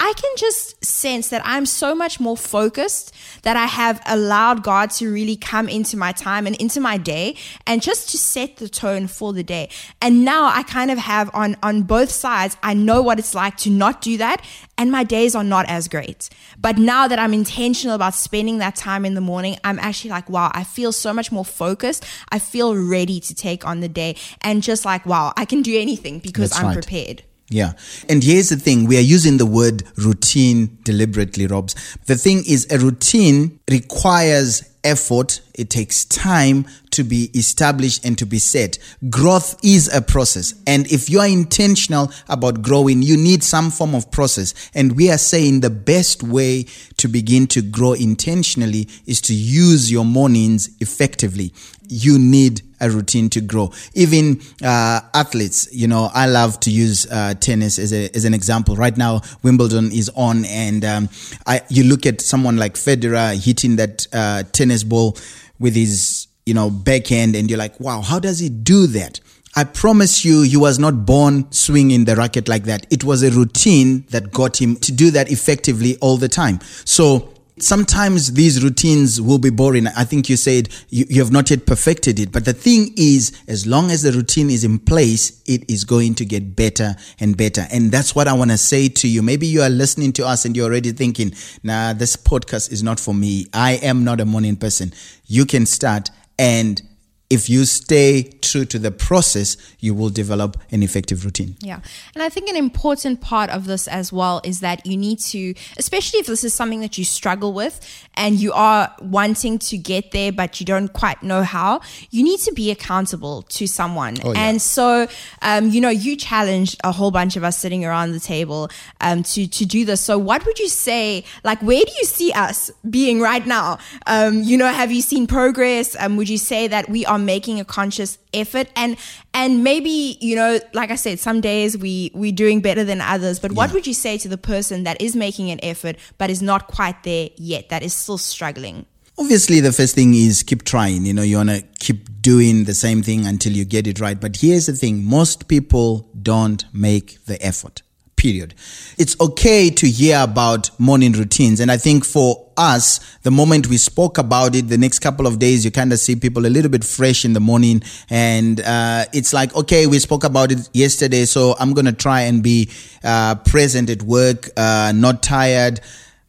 I 0.00 0.12
can 0.16 0.30
just 0.36 0.84
sense 0.84 1.28
that 1.30 1.42
I'm 1.44 1.66
so 1.66 1.92
much 1.92 2.20
more 2.20 2.36
focused, 2.36 3.12
that 3.42 3.56
I 3.56 3.66
have 3.66 4.00
allowed 4.06 4.62
God 4.62 4.90
to 4.92 5.12
really 5.12 5.34
come 5.34 5.68
into 5.68 5.96
my 5.96 6.12
time 6.12 6.46
and 6.46 6.54
into 6.56 6.80
my 6.80 6.98
day 6.98 7.36
and 7.66 7.82
just 7.82 8.10
to 8.10 8.18
set 8.18 8.58
the 8.58 8.68
tone 8.68 9.08
for 9.08 9.32
the 9.32 9.42
day. 9.42 9.70
And 10.00 10.24
now 10.24 10.46
I 10.46 10.62
kind 10.62 10.92
of 10.92 10.98
have 10.98 11.30
on, 11.34 11.56
on 11.64 11.82
both 11.82 12.10
sides, 12.10 12.56
I 12.62 12.74
know 12.74 13.02
what 13.02 13.18
it's 13.18 13.34
like 13.34 13.56
to 13.58 13.70
not 13.70 14.00
do 14.00 14.16
that. 14.18 14.44
And 14.76 14.92
my 14.92 15.02
days 15.02 15.34
are 15.34 15.42
not 15.42 15.68
as 15.68 15.88
great. 15.88 16.30
But 16.60 16.78
now 16.78 17.08
that 17.08 17.18
I'm 17.18 17.34
intentional 17.34 17.96
about 17.96 18.14
spending 18.14 18.58
that 18.58 18.76
time 18.76 19.04
in 19.04 19.14
the 19.14 19.20
morning, 19.20 19.58
I'm 19.64 19.80
actually 19.80 20.10
like, 20.10 20.30
wow, 20.30 20.52
I 20.54 20.62
feel 20.62 20.92
so 20.92 21.12
much 21.12 21.32
more 21.32 21.44
focused. 21.44 22.04
I 22.30 22.38
feel 22.38 22.76
ready 22.76 23.18
to 23.18 23.34
take 23.34 23.66
on 23.66 23.80
the 23.80 23.88
day 23.88 24.16
and 24.42 24.62
just 24.62 24.84
like, 24.84 25.04
wow, 25.04 25.32
I 25.36 25.44
can 25.44 25.62
do 25.62 25.76
anything 25.76 26.20
because 26.20 26.50
That's 26.50 26.60
I'm 26.60 26.66
right. 26.68 26.74
prepared. 26.74 27.24
Yeah. 27.50 27.72
And 28.08 28.22
here's 28.22 28.50
the 28.50 28.56
thing. 28.56 28.86
We 28.86 28.98
are 28.98 29.02
using 29.02 29.38
the 29.38 29.46
word 29.46 29.82
routine 29.96 30.78
deliberately, 30.82 31.46
Robs. 31.46 31.74
The 32.06 32.16
thing 32.16 32.42
is 32.46 32.66
a 32.70 32.78
routine 32.78 33.58
requires 33.70 34.62
effort. 34.84 35.40
It 35.54 35.70
takes 35.70 36.04
time 36.04 36.66
to 36.90 37.04
be 37.04 37.30
established 37.34 38.04
and 38.04 38.16
to 38.18 38.26
be 38.26 38.38
set. 38.38 38.78
Growth 39.08 39.58
is 39.62 39.92
a 39.94 40.00
process. 40.00 40.54
And 40.66 40.90
if 40.90 41.10
you 41.10 41.20
are 41.20 41.28
intentional 41.28 42.12
about 42.28 42.62
growing, 42.62 43.02
you 43.02 43.16
need 43.16 43.42
some 43.42 43.70
form 43.70 43.94
of 43.94 44.10
process. 44.10 44.54
And 44.74 44.96
we 44.96 45.10
are 45.10 45.18
saying 45.18 45.60
the 45.60 45.70
best 45.70 46.22
way 46.22 46.66
to 46.98 47.08
begin 47.08 47.46
to 47.48 47.62
grow 47.62 47.92
intentionally 47.92 48.88
is 49.06 49.20
to 49.22 49.34
use 49.34 49.90
your 49.90 50.04
mornings 50.04 50.70
effectively. 50.80 51.52
You 51.88 52.18
need 52.18 52.62
a 52.80 52.90
routine 52.90 53.28
to 53.30 53.40
grow. 53.40 53.72
Even 53.94 54.40
uh, 54.62 55.00
athletes, 55.14 55.68
you 55.72 55.88
know, 55.88 56.10
I 56.12 56.26
love 56.26 56.60
to 56.60 56.70
use 56.70 57.06
uh, 57.10 57.34
tennis 57.34 57.78
as, 57.78 57.92
a, 57.92 58.14
as 58.14 58.24
an 58.24 58.34
example. 58.34 58.76
Right 58.76 58.96
now, 58.96 59.22
Wimbledon 59.42 59.90
is 59.90 60.10
on, 60.14 60.44
and 60.44 60.84
um, 60.84 61.08
I, 61.46 61.62
you 61.68 61.84
look 61.84 62.06
at 62.06 62.20
someone 62.20 62.56
like 62.56 62.74
Federer 62.74 63.34
hitting 63.42 63.76
that 63.76 64.06
uh, 64.12 64.44
tennis 64.52 64.84
ball 64.84 65.16
with 65.58 65.74
his, 65.74 66.27
you 66.48 66.54
know, 66.54 66.70
backhand, 66.70 67.36
and 67.36 67.50
you're 67.50 67.58
like, 67.58 67.78
wow, 67.78 68.00
how 68.00 68.18
does 68.18 68.38
he 68.38 68.48
do 68.48 68.86
that? 68.86 69.20
I 69.54 69.64
promise 69.64 70.24
you, 70.24 70.42
he 70.42 70.56
was 70.56 70.78
not 70.78 71.04
born 71.04 71.50
swinging 71.52 72.06
the 72.06 72.16
racket 72.16 72.48
like 72.48 72.64
that. 72.64 72.86
It 72.90 73.04
was 73.04 73.22
a 73.22 73.30
routine 73.30 74.06
that 74.10 74.32
got 74.32 74.58
him 74.58 74.76
to 74.76 74.90
do 74.92 75.10
that 75.10 75.30
effectively 75.30 75.98
all 75.98 76.16
the 76.16 76.28
time. 76.28 76.60
So 76.86 77.34
Sometimes 77.60 78.34
these 78.34 78.62
routines 78.62 79.20
will 79.20 79.38
be 79.38 79.50
boring. 79.50 79.88
I 79.88 80.04
think 80.04 80.28
you 80.28 80.36
said 80.36 80.68
you, 80.90 81.06
you, 81.08 81.20
have 81.20 81.32
not 81.32 81.50
yet 81.50 81.66
perfected 81.66 82.20
it. 82.20 82.30
But 82.30 82.44
the 82.44 82.52
thing 82.52 82.92
is, 82.96 83.42
as 83.48 83.66
long 83.66 83.90
as 83.90 84.02
the 84.02 84.12
routine 84.12 84.48
is 84.48 84.62
in 84.62 84.78
place, 84.78 85.42
it 85.44 85.68
is 85.68 85.82
going 85.82 86.14
to 86.16 86.24
get 86.24 86.54
better 86.54 86.94
and 87.18 87.36
better. 87.36 87.66
And 87.72 87.90
that's 87.90 88.14
what 88.14 88.28
I 88.28 88.32
want 88.32 88.52
to 88.52 88.58
say 88.58 88.88
to 88.88 89.08
you. 89.08 89.22
Maybe 89.22 89.46
you 89.46 89.62
are 89.62 89.70
listening 89.70 90.12
to 90.14 90.26
us 90.26 90.44
and 90.44 90.56
you're 90.56 90.66
already 90.66 90.92
thinking, 90.92 91.34
nah, 91.64 91.94
this 91.94 92.16
podcast 92.16 92.70
is 92.70 92.82
not 92.82 93.00
for 93.00 93.14
me. 93.14 93.46
I 93.52 93.72
am 93.72 94.04
not 94.04 94.20
a 94.20 94.24
morning 94.24 94.56
person. 94.56 94.92
You 95.26 95.44
can 95.44 95.66
start 95.66 96.10
and 96.38 96.82
if 97.30 97.50
you 97.50 97.66
stay 97.66 98.22
true 98.40 98.64
to 98.64 98.78
the 98.78 98.90
process, 98.90 99.56
you 99.80 99.94
will 99.94 100.08
develop 100.08 100.56
an 100.70 100.82
effective 100.82 101.26
routine. 101.26 101.56
Yeah. 101.60 101.80
And 102.14 102.22
I 102.22 102.30
think 102.30 102.48
an 102.48 102.56
important 102.56 103.20
part 103.20 103.50
of 103.50 103.66
this 103.66 103.86
as 103.86 104.10
well 104.10 104.40
is 104.44 104.60
that 104.60 104.86
you 104.86 104.96
need 104.96 105.18
to, 105.20 105.52
especially 105.76 106.20
if 106.20 106.26
this 106.26 106.42
is 106.42 106.54
something 106.54 106.80
that 106.80 106.96
you 106.96 107.04
struggle 107.04 107.52
with 107.52 107.80
and 108.14 108.36
you 108.36 108.52
are 108.54 108.94
wanting 109.02 109.58
to 109.58 109.76
get 109.76 110.12
there, 110.12 110.32
but 110.32 110.58
you 110.58 110.64
don't 110.64 110.90
quite 110.92 111.22
know 111.22 111.42
how, 111.42 111.82
you 112.10 112.24
need 112.24 112.40
to 112.40 112.52
be 112.52 112.70
accountable 112.70 113.42
to 113.42 113.66
someone. 113.66 114.16
Oh, 114.24 114.32
yeah. 114.32 114.48
And 114.48 114.62
so, 114.62 115.06
um, 115.42 115.68
you 115.68 115.82
know, 115.82 115.90
you 115.90 116.16
challenged 116.16 116.80
a 116.82 116.92
whole 116.92 117.10
bunch 117.10 117.36
of 117.36 117.44
us 117.44 117.58
sitting 117.58 117.84
around 117.84 118.12
the 118.12 118.20
table 118.20 118.70
um, 119.02 119.22
to, 119.24 119.46
to 119.46 119.66
do 119.66 119.84
this. 119.84 120.00
So, 120.00 120.16
what 120.16 120.46
would 120.46 120.58
you 120.58 120.68
say, 120.68 121.24
like, 121.44 121.60
where 121.60 121.84
do 121.84 121.92
you 121.98 122.06
see 122.06 122.32
us 122.32 122.70
being 122.88 123.20
right 123.20 123.46
now? 123.46 123.78
Um, 124.06 124.42
you 124.42 124.56
know, 124.56 124.68
have 124.68 124.90
you 124.90 125.02
seen 125.02 125.26
progress? 125.26 125.94
Um, 125.98 126.16
would 126.16 126.28
you 126.28 126.38
say 126.38 126.68
that 126.68 126.88
we 126.88 127.04
are 127.04 127.17
are 127.18 127.24
making 127.24 127.60
a 127.60 127.64
conscious 127.64 128.18
effort 128.32 128.68
and 128.76 128.96
and 129.34 129.64
maybe 129.64 130.16
you 130.20 130.36
know 130.36 130.58
like 130.72 130.90
i 130.90 130.94
said 130.94 131.18
some 131.18 131.40
days 131.40 131.76
we 131.76 132.10
we're 132.14 132.32
doing 132.32 132.60
better 132.60 132.84
than 132.84 133.00
others 133.00 133.38
but 133.38 133.52
what 133.52 133.72
would 133.72 133.86
you 133.86 133.94
say 133.94 134.16
to 134.18 134.28
the 134.28 134.38
person 134.38 134.84
that 134.84 135.00
is 135.00 135.16
making 135.16 135.50
an 135.50 135.58
effort 135.62 135.96
but 136.18 136.30
is 136.30 136.42
not 136.42 136.66
quite 136.66 137.02
there 137.02 137.28
yet 137.36 137.68
that 137.68 137.82
is 137.82 137.94
still 137.94 138.18
struggling 138.18 138.86
Obviously, 139.20 139.58
the 139.58 139.72
first 139.72 139.96
thing 139.96 140.14
is 140.14 140.44
keep 140.44 140.62
trying. 140.62 141.04
You 141.04 141.12
know, 141.12 141.22
you 141.22 141.38
want 141.38 141.48
to 141.48 141.62
keep 141.80 142.22
doing 142.22 142.64
the 142.64 142.74
same 142.74 143.02
thing 143.02 143.26
until 143.26 143.52
you 143.52 143.64
get 143.64 143.88
it 143.88 143.98
right. 143.98 144.20
But 144.20 144.36
here's 144.36 144.66
the 144.66 144.74
thing 144.74 145.04
most 145.04 145.48
people 145.48 146.08
don't 146.22 146.64
make 146.72 147.24
the 147.24 147.44
effort. 147.44 147.82
Period. 148.18 148.52
It's 148.98 149.14
okay 149.20 149.70
to 149.70 149.88
hear 149.88 150.18
about 150.20 150.70
morning 150.80 151.12
routines. 151.12 151.60
And 151.60 151.70
I 151.70 151.76
think 151.76 152.04
for 152.04 152.50
us, 152.56 152.98
the 153.22 153.30
moment 153.30 153.68
we 153.68 153.76
spoke 153.76 154.18
about 154.18 154.56
it, 154.56 154.68
the 154.68 154.76
next 154.76 154.98
couple 154.98 155.24
of 155.28 155.38
days, 155.38 155.64
you 155.64 155.70
kind 155.70 155.92
of 155.92 156.00
see 156.00 156.16
people 156.16 156.44
a 156.44 156.48
little 156.48 156.68
bit 156.68 156.82
fresh 156.82 157.24
in 157.24 157.32
the 157.32 157.38
morning. 157.38 157.80
And 158.10 158.60
uh, 158.60 159.04
it's 159.12 159.32
like, 159.32 159.54
okay, 159.54 159.86
we 159.86 160.00
spoke 160.00 160.24
about 160.24 160.50
it 160.50 160.68
yesterday. 160.72 161.26
So 161.26 161.54
I'm 161.60 161.74
going 161.74 161.84
to 161.86 161.92
try 161.92 162.22
and 162.22 162.42
be 162.42 162.70
uh, 163.04 163.36
present 163.36 163.88
at 163.88 164.02
work, 164.02 164.48
uh, 164.56 164.92
not 164.96 165.22
tired. 165.22 165.80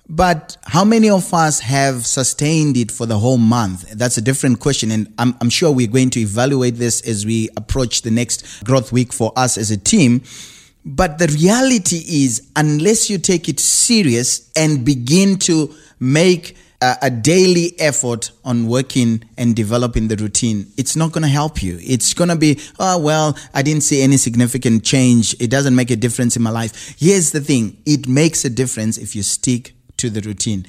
But 0.08 0.58
how 0.66 0.86
many 0.86 1.10
of 1.10 1.34
us 1.34 1.60
have 1.62 2.06
sustained 2.06 2.78
it 2.78 2.92
for 2.92 3.08
the 3.08 3.18
whole 3.18 3.40
month? 3.40 3.90
That's 3.92 4.18
a 4.20 4.22
different 4.22 4.60
question. 4.60 4.92
And 4.92 5.12
I'm, 5.18 5.36
I'm 5.42 5.50
sure 5.50 5.72
we're 5.72 5.88
going 5.88 6.12
to 6.12 6.20
evaluate 6.20 6.76
this 6.76 7.02
as 7.08 7.26
we 7.26 7.50
approach 7.58 8.04
the 8.04 8.12
next 8.12 8.64
growth 8.64 8.92
week 8.92 9.12
for 9.12 9.34
us 9.36 9.58
as 9.58 9.72
a 9.72 9.78
team. 9.78 10.22
But 10.86 11.18
the 11.18 11.28
reality 11.28 11.98
is, 11.98 12.50
unless 12.56 13.10
you 13.10 13.18
take 13.18 13.50
it 13.50 13.60
serious 13.60 14.50
and 14.56 14.86
begin 14.86 15.38
to 15.40 15.74
make 16.00 16.56
a, 16.82 16.96
a 17.04 17.10
daily 17.10 17.80
effort 17.80 18.32
on 18.46 18.68
working 18.68 19.24
and 19.38 19.56
developing 19.56 20.08
the 20.08 20.16
routine, 20.16 20.68
it's 20.78 20.96
not 20.96 21.12
going 21.12 21.24
to 21.24 21.30
help 21.30 21.62
you. 21.62 21.78
It's 21.82 22.14
going 22.14 22.30
to 22.30 22.36
be, 22.36 22.60
oh, 22.80 22.98
well, 23.00 23.38
I 23.54 23.62
didn't 23.62 23.84
see 23.84 24.02
any 24.02 24.18
significant 24.18 24.84
change. 24.84 25.36
It 25.40 25.50
doesn't 25.50 25.76
make 25.76 25.92
a 25.92 25.96
difference 25.96 26.36
in 26.36 26.44
my 26.44 26.52
life. 26.52 26.96
Here's 26.98 27.32
the 27.32 27.42
thing 27.42 27.78
it 27.86 28.08
makes 28.08 28.46
a 28.46 28.50
difference 28.50 28.98
if 28.98 29.16
you 29.16 29.24
stick 29.24 29.74
to 29.98 30.10
the 30.10 30.22
routine. 30.22 30.66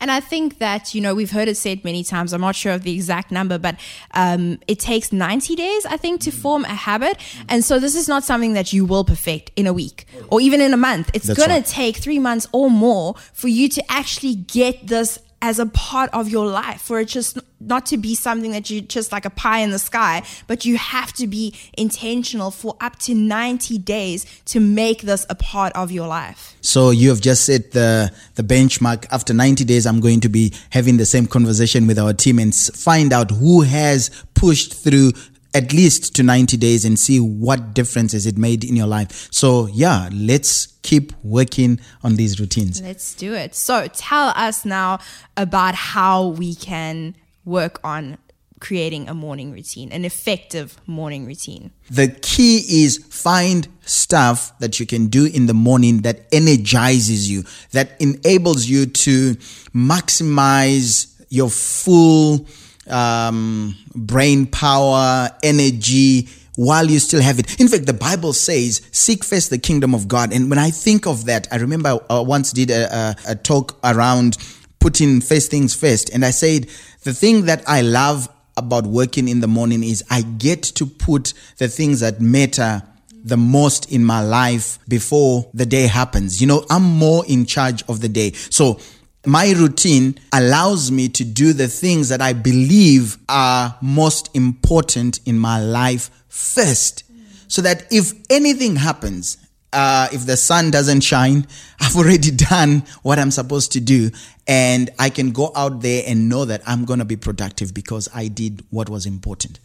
And 0.00 0.10
I 0.10 0.20
think 0.20 0.58
that, 0.58 0.94
you 0.94 1.00
know, 1.00 1.14
we've 1.14 1.30
heard 1.30 1.48
it 1.48 1.56
said 1.56 1.84
many 1.84 2.02
times, 2.04 2.32
I'm 2.32 2.40
not 2.40 2.56
sure 2.56 2.72
of 2.72 2.82
the 2.82 2.92
exact 2.92 3.30
number, 3.30 3.58
but 3.58 3.76
um, 4.12 4.58
it 4.66 4.78
takes 4.78 5.12
90 5.12 5.54
days, 5.56 5.86
I 5.86 5.96
think, 5.96 6.20
to 6.22 6.30
Mm. 6.30 6.34
form 6.42 6.64
a 6.64 6.74
habit. 6.74 7.16
And 7.48 7.64
so 7.64 7.78
this 7.78 7.94
is 7.94 8.08
not 8.08 8.24
something 8.24 8.54
that 8.54 8.72
you 8.72 8.84
will 8.84 9.04
perfect 9.04 9.50
in 9.56 9.66
a 9.66 9.72
week 9.72 10.06
or 10.30 10.40
even 10.40 10.60
in 10.60 10.72
a 10.72 10.76
month. 10.76 11.10
It's 11.14 11.32
going 11.32 11.50
right. 11.50 11.64
to 11.64 11.70
take 11.70 11.96
three 11.96 12.18
months 12.18 12.46
or 12.52 12.70
more 12.70 13.14
for 13.32 13.48
you 13.48 13.68
to 13.68 13.82
actually 13.92 14.34
get 14.34 14.86
this 14.86 15.18
as 15.42 15.58
a 15.58 15.66
part 15.66 16.08
of 16.12 16.28
your 16.28 16.46
life, 16.46 16.80
for 16.80 17.00
it 17.00 17.08
just 17.08 17.36
not 17.60 17.84
to 17.86 17.96
be 17.96 18.14
something 18.14 18.52
that 18.52 18.70
you 18.70 18.80
just 18.80 19.10
like 19.10 19.24
a 19.24 19.30
pie 19.30 19.58
in 19.58 19.72
the 19.72 19.78
sky, 19.78 20.22
but 20.46 20.64
you 20.64 20.76
have 20.76 21.12
to 21.14 21.26
be 21.26 21.54
intentional 21.76 22.50
for 22.52 22.76
up 22.80 22.98
to 23.00 23.14
90 23.14 23.78
days 23.78 24.24
to 24.44 24.60
make 24.60 25.02
this 25.02 25.26
a 25.28 25.34
part 25.34 25.72
of 25.74 25.90
your 25.90 26.06
life. 26.06 26.56
So 26.60 26.90
you 26.90 27.08
have 27.08 27.20
just 27.20 27.44
set 27.44 27.72
the 27.72 28.12
the 28.36 28.42
benchmark. 28.42 29.06
After 29.10 29.34
90 29.34 29.64
days, 29.64 29.84
I'm 29.84 30.00
going 30.00 30.20
to 30.20 30.28
be 30.28 30.52
having 30.70 30.96
the 30.96 31.06
same 31.06 31.26
conversation 31.26 31.86
with 31.88 31.98
our 31.98 32.12
team 32.12 32.38
and 32.38 32.54
find 32.54 33.12
out 33.12 33.32
who 33.32 33.62
has 33.62 34.10
pushed 34.34 34.74
through 34.74 35.12
at 35.54 35.72
least 35.72 36.14
to 36.16 36.22
90 36.22 36.56
days 36.56 36.84
and 36.84 36.98
see 36.98 37.20
what 37.20 37.74
difference 37.74 38.12
has 38.12 38.26
it 38.26 38.38
made 38.38 38.64
in 38.64 38.76
your 38.76 38.86
life. 38.86 39.28
So 39.30 39.66
yeah, 39.66 40.08
let's 40.12 40.66
keep 40.82 41.12
working 41.22 41.80
on 42.02 42.16
these 42.16 42.40
routines. 42.40 42.80
Let's 42.80 43.14
do 43.14 43.34
it. 43.34 43.54
So 43.54 43.86
tell 43.88 44.28
us 44.28 44.64
now 44.64 44.98
about 45.36 45.74
how 45.74 46.28
we 46.28 46.54
can 46.54 47.14
work 47.44 47.80
on 47.84 48.18
creating 48.60 49.08
a 49.08 49.14
morning 49.14 49.50
routine, 49.50 49.90
an 49.90 50.04
effective 50.04 50.76
morning 50.86 51.26
routine. 51.26 51.72
The 51.90 52.08
key 52.22 52.58
is 52.84 52.98
find 53.10 53.66
stuff 53.80 54.56
that 54.60 54.78
you 54.78 54.86
can 54.86 55.08
do 55.08 55.24
in 55.26 55.46
the 55.46 55.54
morning 55.54 56.02
that 56.02 56.26
energizes 56.30 57.28
you, 57.28 57.42
that 57.72 58.00
enables 58.00 58.66
you 58.66 58.86
to 58.86 59.34
maximize 59.74 61.12
your 61.28 61.50
full 61.50 62.46
um, 62.88 63.76
brain 63.94 64.46
power, 64.46 65.30
energy, 65.42 66.28
while 66.56 66.90
you 66.90 66.98
still 66.98 67.22
have 67.22 67.38
it. 67.38 67.60
In 67.60 67.68
fact, 67.68 67.86
the 67.86 67.94
Bible 67.94 68.32
says, 68.32 68.82
seek 68.92 69.24
first 69.24 69.50
the 69.50 69.58
kingdom 69.58 69.94
of 69.94 70.06
God. 70.08 70.32
And 70.32 70.50
when 70.50 70.58
I 70.58 70.70
think 70.70 71.06
of 71.06 71.24
that, 71.24 71.48
I 71.50 71.56
remember 71.56 71.98
I 72.10 72.20
once 72.20 72.52
did 72.52 72.70
a, 72.70 72.94
a, 72.94 73.16
a 73.28 73.34
talk 73.34 73.78
around 73.82 74.36
putting 74.78 75.20
first 75.20 75.50
things 75.50 75.74
first. 75.74 76.10
And 76.10 76.24
I 76.24 76.30
said, 76.30 76.68
the 77.04 77.14
thing 77.14 77.46
that 77.46 77.62
I 77.66 77.82
love 77.82 78.28
about 78.56 78.86
working 78.86 79.28
in 79.28 79.40
the 79.40 79.46
morning 79.48 79.82
is 79.82 80.04
I 80.10 80.22
get 80.22 80.62
to 80.62 80.86
put 80.86 81.32
the 81.56 81.68
things 81.68 82.00
that 82.00 82.20
matter 82.20 82.82
the 83.24 83.36
most 83.36 83.90
in 83.90 84.04
my 84.04 84.20
life 84.20 84.78
before 84.88 85.48
the 85.54 85.64
day 85.64 85.86
happens. 85.86 86.40
You 86.40 86.48
know, 86.48 86.66
I'm 86.68 86.82
more 86.82 87.24
in 87.26 87.46
charge 87.46 87.82
of 87.88 88.00
the 88.00 88.08
day. 88.08 88.32
So 88.32 88.80
my 89.24 89.52
routine 89.52 90.18
allows 90.32 90.90
me 90.90 91.08
to 91.10 91.24
do 91.24 91.52
the 91.52 91.68
things 91.68 92.08
that 92.08 92.20
I 92.20 92.32
believe 92.32 93.18
are 93.28 93.76
most 93.80 94.34
important 94.34 95.20
in 95.26 95.38
my 95.38 95.60
life 95.60 96.10
first. 96.28 97.04
So 97.48 97.62
that 97.62 97.86
if 97.92 98.12
anything 98.30 98.76
happens, 98.76 99.36
uh, 99.72 100.08
if 100.12 100.26
the 100.26 100.36
sun 100.36 100.70
doesn't 100.70 101.02
shine, 101.02 101.46
I've 101.80 101.96
already 101.96 102.30
done 102.30 102.84
what 103.02 103.18
I'm 103.18 103.30
supposed 103.30 103.72
to 103.72 103.80
do. 103.80 104.10
And 104.48 104.90
I 104.98 105.10
can 105.10 105.32
go 105.32 105.52
out 105.54 105.82
there 105.82 106.02
and 106.06 106.28
know 106.28 106.44
that 106.44 106.62
I'm 106.66 106.84
going 106.84 106.98
to 106.98 107.04
be 107.04 107.16
productive 107.16 107.72
because 107.72 108.08
I 108.14 108.28
did 108.28 108.64
what 108.70 108.88
was 108.88 109.06
important. 109.06 109.60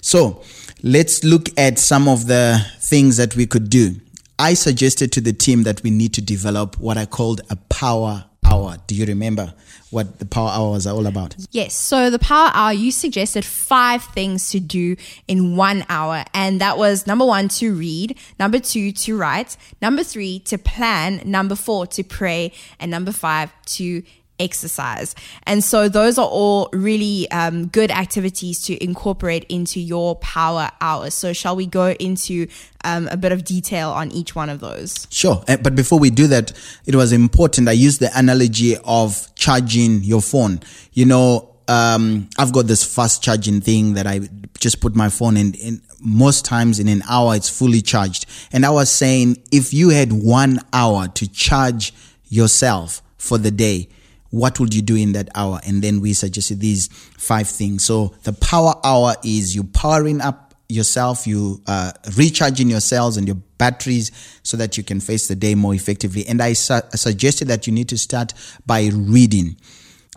So 0.00 0.42
let's 0.82 1.24
look 1.24 1.48
at 1.58 1.78
some 1.78 2.08
of 2.08 2.26
the 2.26 2.64
things 2.80 3.18
that 3.18 3.36
we 3.36 3.46
could 3.46 3.68
do. 3.68 3.96
I 4.38 4.54
suggested 4.54 5.12
to 5.12 5.20
the 5.20 5.32
team 5.32 5.62
that 5.64 5.82
we 5.82 5.90
need 5.90 6.14
to 6.14 6.22
develop 6.22 6.78
what 6.78 6.96
I 6.96 7.06
called 7.06 7.40
a 7.50 7.56
power 7.56 8.25
hour. 8.46 8.76
Do 8.86 8.94
you 8.94 9.04
remember 9.06 9.52
what 9.90 10.18
the 10.18 10.26
power 10.26 10.50
hours 10.50 10.86
are 10.86 10.94
all 10.94 11.06
about? 11.06 11.36
Yes. 11.50 11.74
So 11.74 12.10
the 12.10 12.18
power 12.18 12.50
hour, 12.54 12.72
you 12.72 12.90
suggested 12.90 13.44
five 13.44 14.02
things 14.04 14.50
to 14.50 14.60
do 14.60 14.96
in 15.28 15.56
one 15.56 15.84
hour. 15.88 16.24
And 16.34 16.60
that 16.60 16.78
was 16.78 17.06
number 17.06 17.24
one, 17.24 17.48
to 17.48 17.74
read. 17.74 18.18
Number 18.38 18.58
two, 18.58 18.92
to 18.92 19.16
write. 19.16 19.56
Number 19.80 20.02
three, 20.02 20.38
to 20.40 20.58
plan. 20.58 21.22
Number 21.24 21.54
four, 21.54 21.86
to 21.88 22.02
pray. 22.02 22.52
And 22.80 22.90
number 22.90 23.12
five, 23.12 23.52
to 23.66 24.02
exercise. 24.38 25.14
And 25.44 25.62
so 25.64 25.88
those 25.88 26.18
are 26.18 26.26
all 26.26 26.68
really 26.72 27.30
um, 27.30 27.66
good 27.68 27.90
activities 27.90 28.62
to 28.62 28.82
incorporate 28.82 29.44
into 29.48 29.80
your 29.80 30.16
power 30.16 30.70
hours. 30.80 31.14
So 31.14 31.32
shall 31.32 31.56
we 31.56 31.66
go 31.66 31.90
into 31.98 32.46
um, 32.84 33.08
a 33.08 33.16
bit 33.16 33.32
of 33.32 33.44
detail 33.44 33.90
on 33.90 34.12
each 34.12 34.34
one 34.34 34.50
of 34.50 34.60
those? 34.60 35.06
Sure. 35.10 35.42
Uh, 35.48 35.56
But 35.56 35.74
before 35.74 35.98
we 35.98 36.10
do 36.10 36.26
that, 36.28 36.52
it 36.84 36.94
was 36.94 37.12
important. 37.12 37.68
I 37.68 37.72
used 37.72 38.00
the 38.00 38.10
analogy 38.18 38.76
of 38.84 39.34
charging 39.34 40.02
your 40.02 40.20
phone. 40.20 40.60
You 40.92 41.06
know, 41.06 41.54
um, 41.68 42.28
I've 42.38 42.52
got 42.52 42.66
this 42.66 42.84
fast 42.84 43.22
charging 43.22 43.60
thing 43.60 43.94
that 43.94 44.06
I 44.06 44.20
just 44.58 44.80
put 44.80 44.94
my 44.94 45.08
phone 45.08 45.36
in, 45.36 45.54
in. 45.54 45.82
Most 45.98 46.44
times 46.44 46.78
in 46.78 46.88
an 46.88 47.02
hour, 47.08 47.34
it's 47.34 47.48
fully 47.48 47.80
charged. 47.80 48.26
And 48.52 48.64
I 48.66 48.70
was 48.70 48.90
saying, 48.90 49.42
if 49.50 49.72
you 49.72 49.88
had 49.88 50.12
one 50.12 50.60
hour 50.72 51.08
to 51.08 51.26
charge 51.32 51.92
yourself 52.28 53.02
for 53.16 53.38
the 53.38 53.50
day, 53.50 53.88
what 54.30 54.60
would 54.60 54.74
you 54.74 54.82
do 54.82 54.96
in 54.96 55.12
that 55.12 55.28
hour? 55.34 55.60
And 55.66 55.82
then 55.82 56.00
we 56.00 56.12
suggested 56.12 56.60
these 56.60 56.88
five 57.18 57.48
things. 57.48 57.84
So 57.84 58.14
the 58.24 58.32
power 58.32 58.74
hour 58.84 59.14
is 59.24 59.54
you 59.54 59.64
powering 59.64 60.20
up 60.20 60.54
yourself, 60.68 61.26
you 61.26 61.62
uh, 61.66 61.92
recharging 62.16 62.68
your 62.68 62.80
cells 62.80 63.16
and 63.16 63.26
your 63.26 63.36
batteries 63.58 64.10
so 64.42 64.56
that 64.56 64.76
you 64.76 64.82
can 64.82 65.00
face 65.00 65.28
the 65.28 65.36
day 65.36 65.54
more 65.54 65.74
effectively. 65.74 66.26
And 66.26 66.42
I 66.42 66.54
su- 66.54 66.80
suggested 66.94 67.48
that 67.48 67.66
you 67.66 67.72
need 67.72 67.88
to 67.90 67.98
start 67.98 68.34
by 68.66 68.90
reading. 68.92 69.56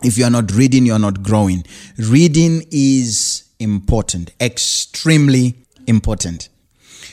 If 0.02 0.18
you 0.18 0.24
are 0.24 0.30
not 0.30 0.52
reading, 0.52 0.86
you 0.86 0.92
are 0.92 0.98
not 0.98 1.22
growing. 1.22 1.64
Reading 1.98 2.64
is 2.70 3.44
important, 3.58 4.32
extremely 4.40 5.56
important. 5.86 6.48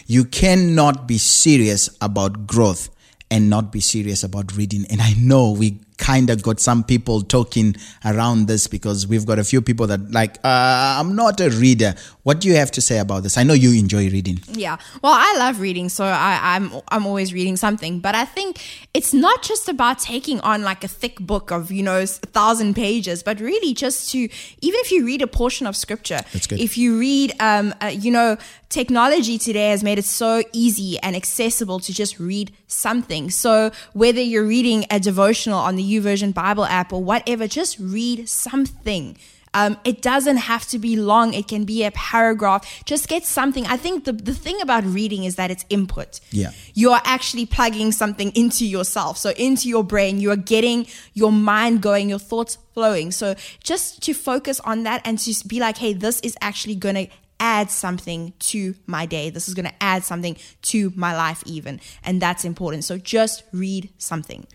You 0.08 0.24
cannot 0.24 1.08
be 1.08 1.18
serious 1.18 1.90
about 2.02 2.48
growth 2.48 2.90
and 3.30 3.50
not 3.50 3.74
be 3.74 3.82
serious 3.82 4.24
about 4.24 4.56
reading. 4.56 4.86
And 4.90 5.02
I 5.02 5.14
know 5.18 5.52
we 5.52 5.80
kind 5.98 6.30
of 6.30 6.44
got 6.44 6.60
some 6.60 6.84
people 6.84 7.22
talking 7.22 7.76
around 8.06 8.48
this 8.48 8.68
because 8.68 9.08
we've 9.08 9.26
got 9.26 9.40
a 9.40 9.44
few 9.44 9.62
people 9.62 9.88
that 9.88 10.12
like, 10.12 10.38
uh, 10.44 10.98
I'm 11.00 11.16
not 11.16 11.42
a 11.42 11.50
reader. 11.50 11.96
What 12.24 12.42
do 12.42 12.48
you 12.48 12.56
have 12.56 12.72
to 12.72 12.82
say 12.82 13.00
about 13.00 13.24
this? 13.24 13.38
I 13.38 13.44
know 13.44 13.54
you 13.54 13.78
enjoy 13.80 14.10
reading. 14.10 14.40
Yeah. 14.52 14.78
Well, 15.02 15.14
I 15.14 15.36
love 15.38 15.60
reading, 15.60 15.90
so 15.90 16.04
I, 16.06 16.40
I'm 16.56 16.72
I'm 16.90 17.08
always 17.08 17.34
reading 17.34 17.56
something. 17.56 18.00
But 18.00 18.16
I 18.16 18.26
think 18.26 18.62
it's 18.94 19.14
not 19.14 19.44
just 19.44 19.70
about 19.70 20.00
taking 20.00 20.40
on 20.42 20.62
like 20.62 20.84
a 20.84 20.88
thick 20.90 21.20
book 21.20 21.52
of 21.52 21.72
you 21.72 21.84
know 21.84 22.02
a 22.02 22.06
thousand 22.06 22.74
pages, 22.76 23.24
but 23.24 23.40
really 23.40 23.74
just 23.74 24.12
to 24.12 24.18
even 24.18 24.80
if 24.82 24.92
you 24.92 25.06
read 25.06 25.22
a 25.22 25.28
portion 25.28 25.68
of 25.68 25.76
scripture, 25.76 26.20
That's 26.34 26.48
good. 26.48 26.60
if 26.60 26.78
you 26.78 27.00
read, 27.00 27.34
um, 27.40 27.74
uh, 27.82 27.88
you 27.88 28.12
know, 28.12 28.38
technology 28.70 29.38
today 29.38 29.70
has 29.70 29.84
made 29.84 29.98
it 29.98 30.06
so 30.06 30.44
easy 30.52 31.00
and 31.00 31.16
accessible 31.16 31.80
to 31.80 31.94
just 31.94 32.20
read 32.20 32.52
something. 32.68 33.30
So 33.30 33.72
whether 33.94 34.22
you're 34.22 34.46
reading 34.46 34.86
a 34.92 35.00
devotional 35.00 35.60
on 35.60 35.76
the 35.78 35.84
YouVersion 35.88 36.34
Bible 36.34 36.66
app 36.66 36.92
or 36.94 37.04
whatever, 37.04 37.48
just 37.48 37.80
read 37.80 38.28
something. 38.28 39.18
Um, 39.54 39.78
it 39.84 40.02
doesn't 40.02 40.38
have 40.38 40.68
to 40.68 40.78
be 40.78 40.98
long. 40.98 41.34
It 41.34 41.48
can 41.48 41.64
be 41.64 41.84
a 41.84 41.92
paragraph. 41.92 42.84
Just 42.86 43.08
get 43.08 43.26
something. 43.26 43.66
I 43.66 43.78
think 43.78 44.06
the, 44.06 44.14
the 44.14 44.34
thing 44.34 44.62
about 44.62 44.84
reading 44.86 45.24
is 45.24 45.36
that 45.38 45.50
it's 45.50 45.66
input. 45.70 46.20
Yeah. 46.30 46.52
You 46.74 46.92
are 46.92 47.02
actually 47.04 47.46
plugging 47.48 47.92
something 47.92 48.32
into 48.36 48.68
yourself. 48.68 49.18
So 49.18 49.32
into 49.32 49.68
your 49.68 49.84
brain, 49.84 50.20
you 50.20 50.30
are 50.32 50.36
getting 50.36 50.86
your 51.14 51.32
mind 51.32 51.82
going, 51.82 52.10
your 52.10 52.20
thoughts 52.20 52.58
flowing. 52.74 53.12
So 53.12 53.36
just 53.64 54.04
to 54.04 54.14
focus 54.14 54.60
on 54.60 54.84
that 54.84 55.02
and 55.06 55.18
to 55.20 55.48
be 55.48 55.60
like, 55.60 55.78
hey, 55.78 55.94
this 55.94 56.20
is 56.20 56.38
actually 56.40 56.76
going 56.76 56.96
to 56.96 57.08
add 57.40 57.72
something 57.72 58.34
to 58.40 58.76
my 58.86 59.06
day. 59.06 59.30
This 59.30 59.48
is 59.48 59.54
going 59.54 59.68
to 59.68 59.84
add 59.84 60.04
something 60.04 60.38
to 60.64 60.92
my 60.96 61.16
life, 61.16 61.44
even. 61.46 61.80
And 62.04 62.22
that's 62.22 62.46
important. 62.46 62.84
So 62.84 62.98
just 62.98 63.44
read 63.52 63.90
something. 63.98 64.46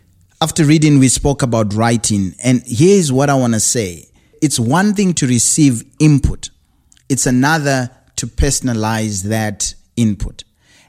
After 0.43 0.65
reading, 0.65 0.99
we 0.99 1.07
spoke 1.07 1.43
about 1.43 1.73
writing. 1.73 2.35
And 2.43 2.65
here's 2.67 3.13
what 3.13 3.31
I 3.31 3.35
want 3.35 3.55
to 3.55 3.61
say 3.61 4.09
it's 4.43 4.59
one 4.59 4.93
thing 4.93 5.15
to 5.15 5.27
receive 5.29 5.85
input, 6.01 6.51
it's 7.09 7.27
another 7.27 7.93
to 8.17 8.27
personalize 8.27 9.23
that 9.23 9.73
input. 9.95 10.43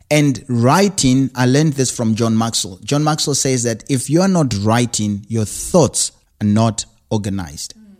And 0.10 0.44
writing, 0.48 1.30
I 1.36 1.46
learned 1.46 1.74
this 1.74 1.96
from 1.96 2.16
John 2.16 2.36
Maxwell. 2.36 2.80
John 2.84 3.04
Maxwell 3.04 3.36
says 3.36 3.62
that 3.62 3.84
if 3.92 4.10
you're 4.10 4.28
not 4.28 4.56
writing, 4.64 5.24
your 5.30 5.46
thoughts 5.46 6.14
are 6.42 6.48
not 6.48 6.86
organized. 7.12 7.76
Mm. 7.78 7.98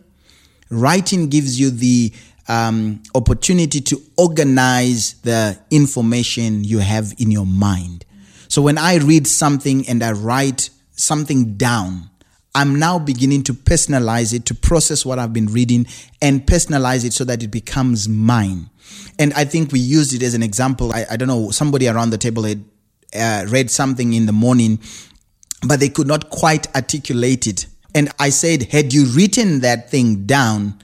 Writing 0.70 1.28
gives 1.28 1.60
you 1.60 1.70
the 1.70 2.12
um, 2.48 3.00
opportunity 3.14 3.80
to 3.80 4.02
organize 4.16 5.20
the 5.22 5.56
information 5.70 6.64
you 6.64 6.80
have 6.80 7.14
in 7.18 7.30
your 7.30 7.46
mind. 7.46 8.04
So 8.48 8.60
when 8.60 8.76
I 8.76 8.96
read 8.96 9.28
something 9.28 9.88
and 9.88 10.02
I 10.02 10.10
write 10.10 10.70
something 10.94 11.56
down, 11.56 12.10
I'm 12.54 12.78
now 12.78 12.98
beginning 12.98 13.42
to 13.44 13.52
personalize 13.52 14.32
it, 14.32 14.46
to 14.46 14.54
process 14.54 15.04
what 15.04 15.18
I've 15.18 15.32
been 15.32 15.46
reading 15.46 15.86
and 16.22 16.46
personalize 16.46 17.04
it 17.04 17.12
so 17.12 17.24
that 17.24 17.42
it 17.42 17.48
becomes 17.48 18.08
mine. 18.08 18.70
And 19.18 19.32
I 19.34 19.44
think 19.44 19.72
we 19.72 19.80
used 19.80 20.12
it 20.14 20.22
as 20.22 20.34
an 20.34 20.42
example. 20.42 20.92
I, 20.92 21.04
I 21.10 21.16
don't 21.16 21.28
know, 21.28 21.50
somebody 21.50 21.88
around 21.88 22.10
the 22.10 22.18
table 22.18 22.44
had 22.44 22.64
uh, 23.14 23.46
read 23.48 23.70
something 23.70 24.12
in 24.12 24.26
the 24.26 24.32
morning, 24.32 24.78
but 25.66 25.80
they 25.80 25.88
could 25.88 26.06
not 26.06 26.30
quite 26.30 26.72
articulate 26.76 27.46
it. 27.46 27.66
And 27.94 28.10
I 28.18 28.30
said, 28.30 28.64
had 28.64 28.92
you 28.92 29.06
written 29.06 29.60
that 29.60 29.90
thing 29.90 30.26
down, 30.26 30.80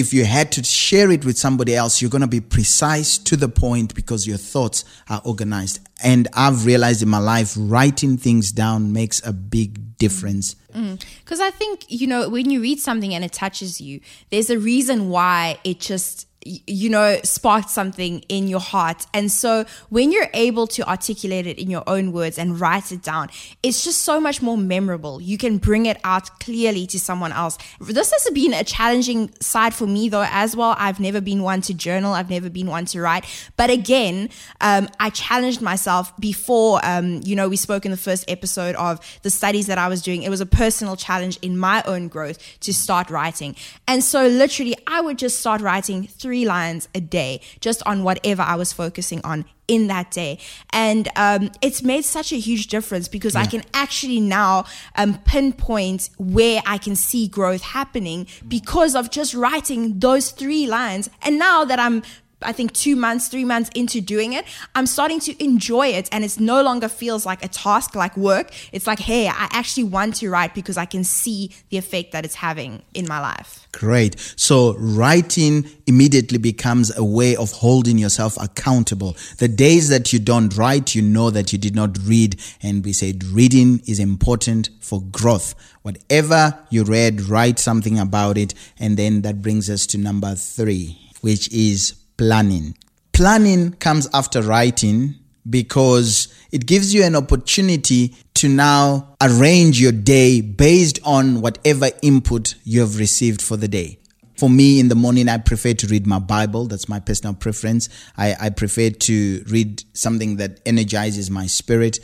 if 0.00 0.14
you 0.14 0.24
had 0.24 0.50
to 0.52 0.64
share 0.64 1.10
it 1.10 1.24
with 1.24 1.38
somebody 1.38 1.76
else, 1.76 2.00
you're 2.00 2.10
going 2.10 2.22
to 2.22 2.26
be 2.26 2.40
precise 2.40 3.18
to 3.18 3.36
the 3.36 3.48
point 3.48 3.94
because 3.94 4.26
your 4.26 4.38
thoughts 4.38 4.84
are 5.08 5.20
organized. 5.24 5.80
And 6.02 6.26
I've 6.34 6.64
realized 6.64 7.02
in 7.02 7.08
my 7.08 7.18
life, 7.18 7.54
writing 7.56 8.16
things 8.16 8.50
down 8.50 8.92
makes 8.92 9.24
a 9.26 9.32
big 9.32 9.98
difference. 9.98 10.54
Because 10.54 11.40
mm. 11.40 11.42
I 11.42 11.50
think, 11.50 11.84
you 11.88 12.06
know, 12.06 12.28
when 12.30 12.50
you 12.50 12.62
read 12.62 12.80
something 12.80 13.14
and 13.14 13.24
it 13.24 13.32
touches 13.32 13.80
you, 13.80 14.00
there's 14.30 14.48
a 14.48 14.58
reason 14.58 15.10
why 15.10 15.58
it 15.62 15.80
just 15.80 16.26
you 16.44 16.88
know, 16.88 17.18
sparked 17.22 17.68
something 17.68 18.20
in 18.28 18.48
your 18.48 18.60
heart. 18.60 19.06
And 19.12 19.30
so 19.30 19.66
when 19.90 20.10
you're 20.10 20.30
able 20.32 20.66
to 20.68 20.88
articulate 20.88 21.46
it 21.46 21.58
in 21.58 21.70
your 21.70 21.82
own 21.86 22.12
words 22.12 22.38
and 22.38 22.58
write 22.58 22.92
it 22.92 23.02
down, 23.02 23.28
it's 23.62 23.84
just 23.84 24.02
so 24.02 24.20
much 24.20 24.40
more 24.40 24.56
memorable. 24.56 25.20
You 25.20 25.36
can 25.36 25.58
bring 25.58 25.84
it 25.84 25.98
out 26.02 26.40
clearly 26.40 26.86
to 26.88 26.98
someone 26.98 27.32
else. 27.32 27.58
This 27.80 28.10
has 28.10 28.30
been 28.32 28.54
a 28.54 28.64
challenging 28.64 29.30
side 29.40 29.74
for 29.74 29.86
me 29.86 30.08
though, 30.08 30.26
as 30.30 30.56
well. 30.56 30.74
I've 30.78 30.98
never 30.98 31.20
been 31.20 31.42
one 31.42 31.60
to 31.62 31.74
journal. 31.74 32.14
I've 32.14 32.30
never 32.30 32.48
been 32.48 32.68
one 32.68 32.86
to 32.86 33.02
write. 33.02 33.26
But 33.58 33.68
again, 33.68 34.30
um, 34.62 34.88
I 34.98 35.10
challenged 35.10 35.60
myself 35.60 36.16
before, 36.18 36.80
um, 36.84 37.20
you 37.22 37.36
know, 37.36 37.50
we 37.50 37.56
spoke 37.56 37.84
in 37.84 37.90
the 37.90 37.98
first 37.98 38.24
episode 38.30 38.76
of 38.76 39.00
the 39.22 39.30
studies 39.30 39.66
that 39.66 39.76
I 39.76 39.88
was 39.88 40.00
doing. 40.00 40.22
It 40.22 40.30
was 40.30 40.40
a 40.40 40.46
personal 40.46 40.96
challenge 40.96 41.38
in 41.42 41.58
my 41.58 41.82
own 41.86 42.08
growth 42.08 42.38
to 42.60 42.72
start 42.72 43.10
writing. 43.10 43.56
And 43.86 44.02
so 44.02 44.26
literally 44.26 44.74
I 44.86 45.02
would 45.02 45.18
just 45.18 45.38
start 45.38 45.60
writing 45.60 46.06
three 46.30 46.44
lines 46.44 46.88
a 46.94 47.00
day 47.00 47.40
just 47.58 47.82
on 47.86 48.04
whatever 48.04 48.42
I 48.42 48.54
was 48.54 48.72
focusing 48.72 49.20
on 49.24 49.44
in 49.66 49.88
that 49.88 50.12
day. 50.12 50.38
And 50.72 51.08
um, 51.16 51.50
it's 51.60 51.82
made 51.82 52.04
such 52.04 52.30
a 52.32 52.38
huge 52.38 52.68
difference 52.68 53.08
because 53.08 53.34
yeah. 53.34 53.40
I 53.40 53.46
can 53.46 53.64
actually 53.74 54.20
now 54.20 54.66
um, 54.94 55.18
pinpoint 55.24 56.10
where 56.18 56.62
I 56.64 56.78
can 56.78 56.94
see 56.94 57.26
growth 57.26 57.62
happening 57.62 58.28
because 58.46 58.94
of 58.94 59.10
just 59.10 59.34
writing 59.34 59.98
those 59.98 60.30
three 60.30 60.68
lines. 60.68 61.10
And 61.22 61.36
now 61.36 61.64
that 61.64 61.80
I'm 61.80 62.04
I 62.42 62.52
think 62.52 62.72
two 62.72 62.96
months, 62.96 63.28
three 63.28 63.44
months 63.44 63.70
into 63.74 64.00
doing 64.00 64.32
it, 64.32 64.44
I'm 64.74 64.86
starting 64.86 65.20
to 65.20 65.42
enjoy 65.42 65.88
it. 65.88 66.08
And 66.12 66.24
it's 66.24 66.40
no 66.40 66.62
longer 66.62 66.88
feels 66.88 67.26
like 67.26 67.44
a 67.44 67.48
task, 67.48 67.94
like 67.94 68.16
work. 68.16 68.50
It's 68.72 68.86
like, 68.86 68.98
hey, 68.98 69.28
I 69.28 69.48
actually 69.52 69.84
want 69.84 70.16
to 70.16 70.30
write 70.30 70.54
because 70.54 70.76
I 70.76 70.86
can 70.86 71.04
see 71.04 71.52
the 71.68 71.76
effect 71.76 72.12
that 72.12 72.24
it's 72.24 72.36
having 72.36 72.82
in 72.94 73.06
my 73.06 73.20
life. 73.20 73.68
Great. 73.72 74.18
So 74.36 74.74
writing 74.78 75.68
immediately 75.86 76.38
becomes 76.38 76.96
a 76.96 77.04
way 77.04 77.36
of 77.36 77.52
holding 77.52 77.98
yourself 77.98 78.36
accountable. 78.40 79.16
The 79.38 79.48
days 79.48 79.88
that 79.88 80.12
you 80.12 80.18
don't 80.18 80.56
write, 80.56 80.94
you 80.94 81.02
know 81.02 81.30
that 81.30 81.52
you 81.52 81.58
did 81.58 81.74
not 81.74 81.98
read. 82.04 82.40
And 82.62 82.84
we 82.84 82.92
said 82.92 83.22
reading 83.24 83.82
is 83.86 84.00
important 84.00 84.70
for 84.80 85.00
growth. 85.00 85.54
Whatever 85.82 86.58
you 86.70 86.84
read, 86.84 87.22
write 87.22 87.58
something 87.58 87.98
about 87.98 88.36
it. 88.36 88.54
And 88.78 88.96
then 88.96 89.22
that 89.22 89.40
brings 89.40 89.70
us 89.70 89.86
to 89.86 89.98
number 89.98 90.34
three, 90.34 90.98
which 91.20 91.50
is 91.52 91.94
planning. 92.20 92.76
Planning 93.14 93.72
comes 93.72 94.06
after 94.12 94.42
writing 94.42 95.14
because 95.48 96.28
it 96.52 96.66
gives 96.66 96.92
you 96.92 97.02
an 97.02 97.16
opportunity 97.16 98.14
to 98.34 98.46
now 98.46 99.16
arrange 99.22 99.80
your 99.80 99.90
day 99.90 100.42
based 100.42 100.98
on 101.02 101.40
whatever 101.40 101.88
input 102.02 102.56
you 102.62 102.80
have 102.80 102.98
received 102.98 103.40
for 103.40 103.56
the 103.56 103.68
day. 103.68 103.98
For 104.36 104.50
me, 104.50 104.80
in 104.80 104.88
the 104.88 104.94
morning, 104.94 105.30
I 105.30 105.38
prefer 105.38 105.72
to 105.72 105.86
read 105.86 106.06
my 106.06 106.18
Bible. 106.18 106.66
That's 106.66 106.90
my 106.90 107.00
personal 107.00 107.32
preference. 107.32 107.88
I, 108.18 108.36
I 108.38 108.50
prefer 108.50 108.90
to 108.90 109.44
read 109.48 109.82
something 109.94 110.36
that 110.36 110.60
energizes 110.66 111.30
my 111.30 111.46
spirit. 111.46 112.00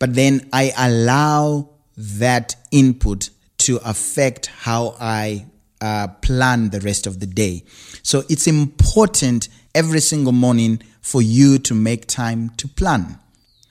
But 0.00 0.14
then 0.14 0.48
I 0.52 0.72
allow 0.76 1.70
that 1.96 2.56
input 2.72 3.30
to 3.58 3.76
affect 3.84 4.46
how 4.46 4.96
I 4.98 5.46
uh, 5.82 6.06
plan 6.22 6.70
the 6.70 6.80
rest 6.80 7.06
of 7.06 7.20
the 7.20 7.26
day. 7.26 7.64
So 8.02 8.22
it's 8.30 8.46
important 8.46 9.48
every 9.74 10.00
single 10.00 10.32
morning 10.32 10.80
for 11.00 11.20
you 11.20 11.58
to 11.58 11.74
make 11.74 12.06
time 12.06 12.50
to 12.50 12.68
plan. 12.68 13.18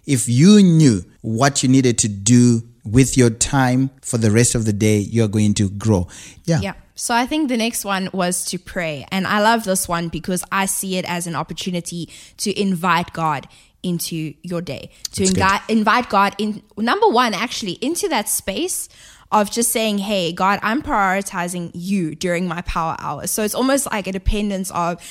If 0.05 0.27
you 0.27 0.61
knew 0.61 1.05
what 1.21 1.63
you 1.63 1.69
needed 1.69 1.97
to 1.99 2.09
do 2.09 2.63
with 2.83 3.15
your 3.15 3.29
time 3.29 3.91
for 4.01 4.17
the 4.17 4.29
rest 4.29 4.55
of 4.55 4.65
the 4.65 4.73
day, 4.73 4.97
you're 4.97 5.29
going 5.29 5.53
to 5.53 5.69
grow. 5.69 6.07
Yeah. 6.43 6.59
Yeah. 6.61 6.73
So 6.95 7.15
I 7.15 7.25
think 7.25 7.47
the 7.47 7.57
next 7.57 7.85
one 7.85 8.09
was 8.11 8.43
to 8.45 8.59
pray. 8.59 9.05
And 9.11 9.25
I 9.25 9.39
love 9.39 9.63
this 9.63 9.87
one 9.87 10.09
because 10.09 10.43
I 10.51 10.65
see 10.65 10.97
it 10.97 11.05
as 11.05 11.27
an 11.27 11.35
opportunity 11.35 12.09
to 12.37 12.59
invite 12.59 13.13
God 13.13 13.47
into 13.83 14.33
your 14.43 14.61
day, 14.61 14.91
to 15.13 15.23
invi- 15.23 15.69
invite 15.69 16.09
God 16.09 16.35
in, 16.37 16.61
number 16.77 17.07
one, 17.07 17.33
actually, 17.33 17.73
into 17.73 18.07
that 18.09 18.27
space 18.29 18.89
of 19.31 19.49
just 19.49 19.71
saying, 19.71 19.97
hey, 19.97 20.31
God, 20.31 20.59
I'm 20.61 20.81
prioritizing 20.81 21.71
you 21.73 22.15
during 22.15 22.47
my 22.47 22.61
power 22.61 22.95
hours. 22.99 23.31
So 23.31 23.43
it's 23.43 23.55
almost 23.55 23.85
like 23.91 24.07
a 24.07 24.11
dependence 24.11 24.71
of, 24.71 25.01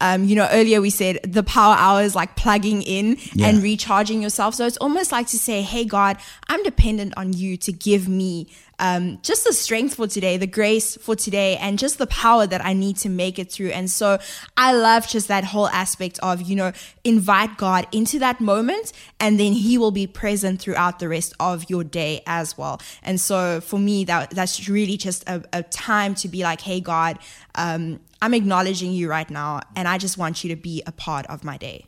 um, 0.00 0.24
you 0.24 0.36
know, 0.36 0.48
earlier 0.50 0.80
we 0.80 0.90
said 0.90 1.20
the 1.22 1.42
power 1.42 1.74
hours 1.78 2.14
like 2.14 2.36
plugging 2.36 2.82
in 2.82 3.16
yeah. 3.32 3.48
and 3.48 3.62
recharging 3.62 4.22
yourself. 4.22 4.54
So 4.54 4.66
it's 4.66 4.76
almost 4.78 5.12
like 5.12 5.28
to 5.28 5.38
say, 5.38 5.62
hey, 5.62 5.84
God, 5.84 6.18
I'm 6.48 6.62
dependent 6.62 7.14
on 7.16 7.32
you 7.32 7.56
to 7.58 7.72
give 7.72 8.08
me 8.08 8.48
um, 8.80 9.18
just 9.22 9.44
the 9.44 9.52
strength 9.52 9.94
for 9.94 10.08
today, 10.08 10.38
the 10.38 10.46
grace 10.46 10.96
for 10.96 11.14
today, 11.14 11.56
and 11.58 11.78
just 11.78 11.98
the 11.98 12.06
power 12.06 12.46
that 12.46 12.64
I 12.64 12.72
need 12.72 12.96
to 12.98 13.08
make 13.08 13.38
it 13.38 13.52
through. 13.52 13.68
And 13.68 13.90
so 13.90 14.18
I 14.56 14.72
love 14.72 15.06
just 15.06 15.28
that 15.28 15.44
whole 15.44 15.68
aspect 15.68 16.18
of, 16.22 16.42
you 16.42 16.56
know, 16.56 16.72
invite 17.04 17.58
God 17.58 17.86
into 17.92 18.18
that 18.18 18.40
moment, 18.40 18.92
and 19.20 19.38
then 19.38 19.52
He 19.52 19.76
will 19.76 19.90
be 19.90 20.06
present 20.06 20.60
throughout 20.62 20.98
the 20.98 21.08
rest 21.08 21.34
of 21.38 21.68
your 21.68 21.84
day 21.84 22.22
as 22.26 22.56
well. 22.56 22.80
And 23.02 23.20
so 23.20 23.60
for 23.60 23.78
me, 23.78 24.04
that 24.04 24.30
that's 24.30 24.68
really 24.68 24.96
just 24.96 25.28
a, 25.28 25.44
a 25.52 25.62
time 25.62 26.14
to 26.16 26.28
be 26.28 26.42
like, 26.42 26.62
hey, 26.62 26.80
God, 26.80 27.18
um, 27.56 28.00
I'm 28.22 28.34
acknowledging 28.34 28.92
you 28.92 29.08
right 29.08 29.28
now, 29.28 29.60
and 29.76 29.86
I 29.86 29.98
just 29.98 30.16
want 30.16 30.42
you 30.42 30.48
to 30.50 30.56
be 30.56 30.82
a 30.86 30.92
part 30.92 31.26
of 31.26 31.44
my 31.44 31.58
day. 31.58 31.86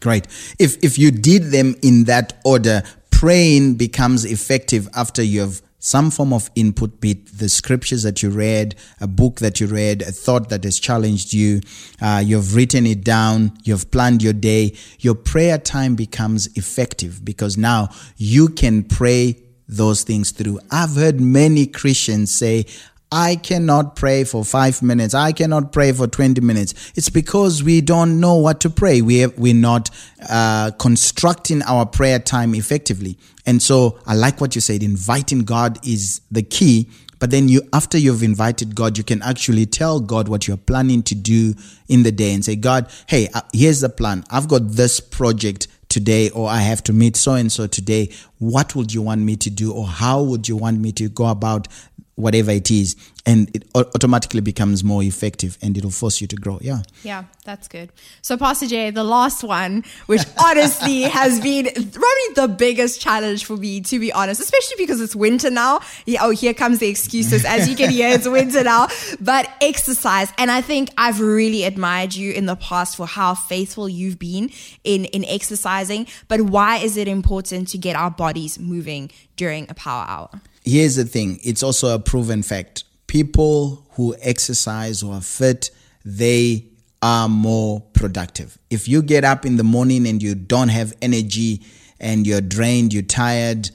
Great. 0.00 0.26
If 0.58 0.82
if 0.82 0.98
you 0.98 1.10
did 1.10 1.50
them 1.52 1.76
in 1.82 2.04
that 2.04 2.40
order, 2.46 2.82
praying 3.10 3.74
becomes 3.74 4.24
effective 4.24 4.88
after 4.94 5.22
you 5.22 5.40
have 5.40 5.60
some 5.80 6.10
form 6.10 6.32
of 6.32 6.50
input, 6.54 7.00
be 7.00 7.14
the 7.14 7.48
scriptures 7.48 8.02
that 8.04 8.22
you 8.22 8.30
read, 8.30 8.76
a 9.00 9.06
book 9.06 9.36
that 9.36 9.60
you 9.60 9.66
read, 9.66 10.02
a 10.02 10.12
thought 10.12 10.50
that 10.50 10.62
has 10.62 10.78
challenged 10.78 11.32
you, 11.32 11.60
uh, 12.00 12.22
you've 12.24 12.54
written 12.54 12.86
it 12.86 13.02
down, 13.02 13.52
you've 13.64 13.90
planned 13.90 14.22
your 14.22 14.34
day, 14.34 14.76
your 15.00 15.14
prayer 15.14 15.58
time 15.58 15.96
becomes 15.96 16.46
effective 16.56 17.24
because 17.24 17.56
now 17.56 17.88
you 18.16 18.48
can 18.48 18.84
pray 18.84 19.42
those 19.66 20.02
things 20.02 20.32
through. 20.32 20.60
I've 20.70 20.94
heard 20.94 21.20
many 21.20 21.66
Christians 21.66 22.30
say, 22.30 22.66
I 23.12 23.36
cannot 23.36 23.96
pray 23.96 24.22
for 24.22 24.44
five 24.44 24.82
minutes. 24.82 25.14
I 25.14 25.32
cannot 25.32 25.72
pray 25.72 25.90
for 25.90 26.06
20 26.06 26.40
minutes. 26.42 26.92
It's 26.94 27.08
because 27.08 27.62
we 27.62 27.80
don't 27.80 28.20
know 28.20 28.36
what 28.36 28.60
to 28.60 28.70
pray. 28.70 29.02
We 29.02 29.18
have, 29.18 29.36
we're 29.36 29.52
not 29.52 29.90
uh, 30.28 30.70
constructing 30.78 31.60
our 31.62 31.86
prayer 31.86 32.20
time 32.20 32.54
effectively. 32.54 33.18
And 33.46 33.60
so 33.60 33.98
I 34.06 34.14
like 34.14 34.40
what 34.40 34.54
you 34.54 34.60
said. 34.60 34.84
Inviting 34.84 35.40
God 35.40 35.84
is 35.84 36.20
the 36.30 36.44
key. 36.44 36.88
But 37.18 37.32
then 37.32 37.48
you, 37.48 37.62
after 37.72 37.98
you've 37.98 38.22
invited 38.22 38.76
God, 38.76 38.96
you 38.96 39.02
can 39.02 39.22
actually 39.22 39.66
tell 39.66 39.98
God 39.98 40.28
what 40.28 40.46
you're 40.46 40.56
planning 40.56 41.02
to 41.02 41.14
do 41.16 41.54
in 41.88 42.04
the 42.04 42.12
day 42.12 42.32
and 42.32 42.44
say, 42.44 42.54
God, 42.54 42.88
hey, 43.08 43.28
uh, 43.34 43.42
here's 43.52 43.80
the 43.80 43.88
plan. 43.88 44.24
I've 44.30 44.48
got 44.48 44.68
this 44.68 45.00
project 45.00 45.66
today 45.88 46.30
or 46.30 46.48
I 46.48 46.58
have 46.58 46.82
to 46.84 46.92
meet 46.92 47.16
so 47.16 47.34
and 47.34 47.50
so 47.50 47.66
today. 47.66 48.10
What 48.38 48.76
would 48.76 48.94
you 48.94 49.02
want 49.02 49.20
me 49.20 49.36
to 49.36 49.50
do 49.50 49.72
or 49.72 49.86
how 49.86 50.22
would 50.22 50.48
you 50.48 50.56
want 50.56 50.78
me 50.78 50.92
to 50.92 51.08
go 51.08 51.26
about 51.26 51.68
whatever 52.16 52.50
it 52.50 52.70
is 52.70 52.96
and 53.26 53.54
it 53.54 53.64
automatically 53.74 54.40
becomes 54.40 54.82
more 54.82 55.02
effective 55.02 55.58
and 55.62 55.76
it'll 55.76 55.90
force 55.90 56.20
you 56.20 56.26
to 56.26 56.36
grow. 56.36 56.58
Yeah. 56.60 56.82
Yeah 57.02 57.24
that's 57.44 57.68
good. 57.68 57.90
So 58.22 58.36
pastor 58.36 58.66
jay 58.66 58.90
the 58.90 59.04
last 59.04 59.42
one 59.42 59.84
which 60.06 60.22
honestly 60.44 61.02
has 61.02 61.40
been 61.40 61.64
probably 61.64 62.34
the 62.34 62.54
biggest 62.56 63.00
challenge 63.00 63.44
for 63.44 63.56
me 63.56 63.80
to 63.82 63.98
be 63.98 64.12
honest 64.12 64.40
especially 64.40 64.76
because 64.78 65.00
it's 65.00 65.16
winter 65.16 65.50
now. 65.50 65.80
Yeah, 66.06 66.20
oh 66.22 66.30
here 66.30 66.54
comes 66.54 66.78
the 66.78 66.88
excuses. 66.88 67.44
As 67.44 67.68
you 67.68 67.76
can 67.76 67.90
hear 67.90 68.10
it's 68.10 68.28
winter 68.38 68.62
now. 68.64 68.88
But 69.20 69.48
exercise 69.60 70.32
and 70.38 70.50
i 70.50 70.60
think 70.60 70.90
i've 70.96 71.20
really 71.20 71.64
admired 71.64 72.14
you 72.14 72.32
in 72.32 72.46
the 72.46 72.56
past 72.56 72.96
for 72.96 73.06
how 73.06 73.34
faithful 73.34 73.88
you've 73.88 74.18
been 74.18 74.50
in 74.84 75.06
in 75.06 75.24
exercising. 75.24 76.06
But 76.28 76.42
why 76.42 76.78
is 76.78 76.96
it 76.96 77.08
important 77.08 77.68
to 77.68 77.78
get 77.78 77.96
our 77.96 78.10
bodies 78.10 78.58
moving 78.58 79.10
during 79.36 79.66
a 79.70 79.74
power 79.74 80.04
hour 80.06 80.30
here's 80.70 80.96
the 80.96 81.04
thing 81.04 81.38
it's 81.42 81.62
also 81.62 81.94
a 81.94 81.98
proven 81.98 82.42
fact 82.42 82.84
people 83.06 83.86
who 83.92 84.14
exercise 84.20 85.02
or 85.02 85.14
are 85.14 85.20
fit 85.20 85.70
they 86.04 86.64
are 87.02 87.28
more 87.28 87.80
productive 87.92 88.58
if 88.70 88.88
you 88.88 89.02
get 89.02 89.24
up 89.24 89.44
in 89.44 89.56
the 89.56 89.64
morning 89.64 90.06
and 90.06 90.22
you 90.22 90.34
don't 90.34 90.68
have 90.68 90.92
energy 91.02 91.60
and 91.98 92.26
you're 92.26 92.40
drained 92.40 92.92
you're 92.92 93.02
tired 93.02 93.70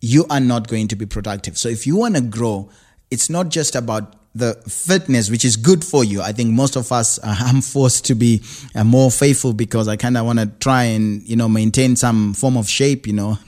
you 0.00 0.24
are 0.30 0.40
not 0.40 0.68
going 0.68 0.88
to 0.88 0.96
be 0.96 1.06
productive 1.06 1.58
so 1.58 1.68
if 1.68 1.86
you 1.86 1.96
want 1.96 2.14
to 2.14 2.22
grow 2.22 2.70
it's 3.10 3.30
not 3.30 3.48
just 3.48 3.74
about 3.74 4.14
the 4.34 4.54
fitness, 4.68 5.30
which 5.30 5.44
is 5.44 5.56
good 5.56 5.84
for 5.84 6.04
you. 6.04 6.22
I 6.22 6.32
think 6.32 6.50
most 6.50 6.76
of 6.76 6.92
us, 6.92 7.18
uh, 7.18 7.34
I'm 7.40 7.60
forced 7.60 8.04
to 8.06 8.14
be 8.14 8.42
uh, 8.74 8.84
more 8.84 9.10
faithful 9.10 9.52
because 9.52 9.88
I 9.88 9.96
kind 9.96 10.16
of 10.16 10.26
want 10.26 10.38
to 10.38 10.46
try 10.60 10.84
and, 10.84 11.22
you 11.28 11.36
know, 11.36 11.48
maintain 11.48 11.96
some 11.96 12.34
form 12.34 12.56
of 12.56 12.68
shape, 12.68 13.06
you 13.06 13.12
know. 13.12 13.38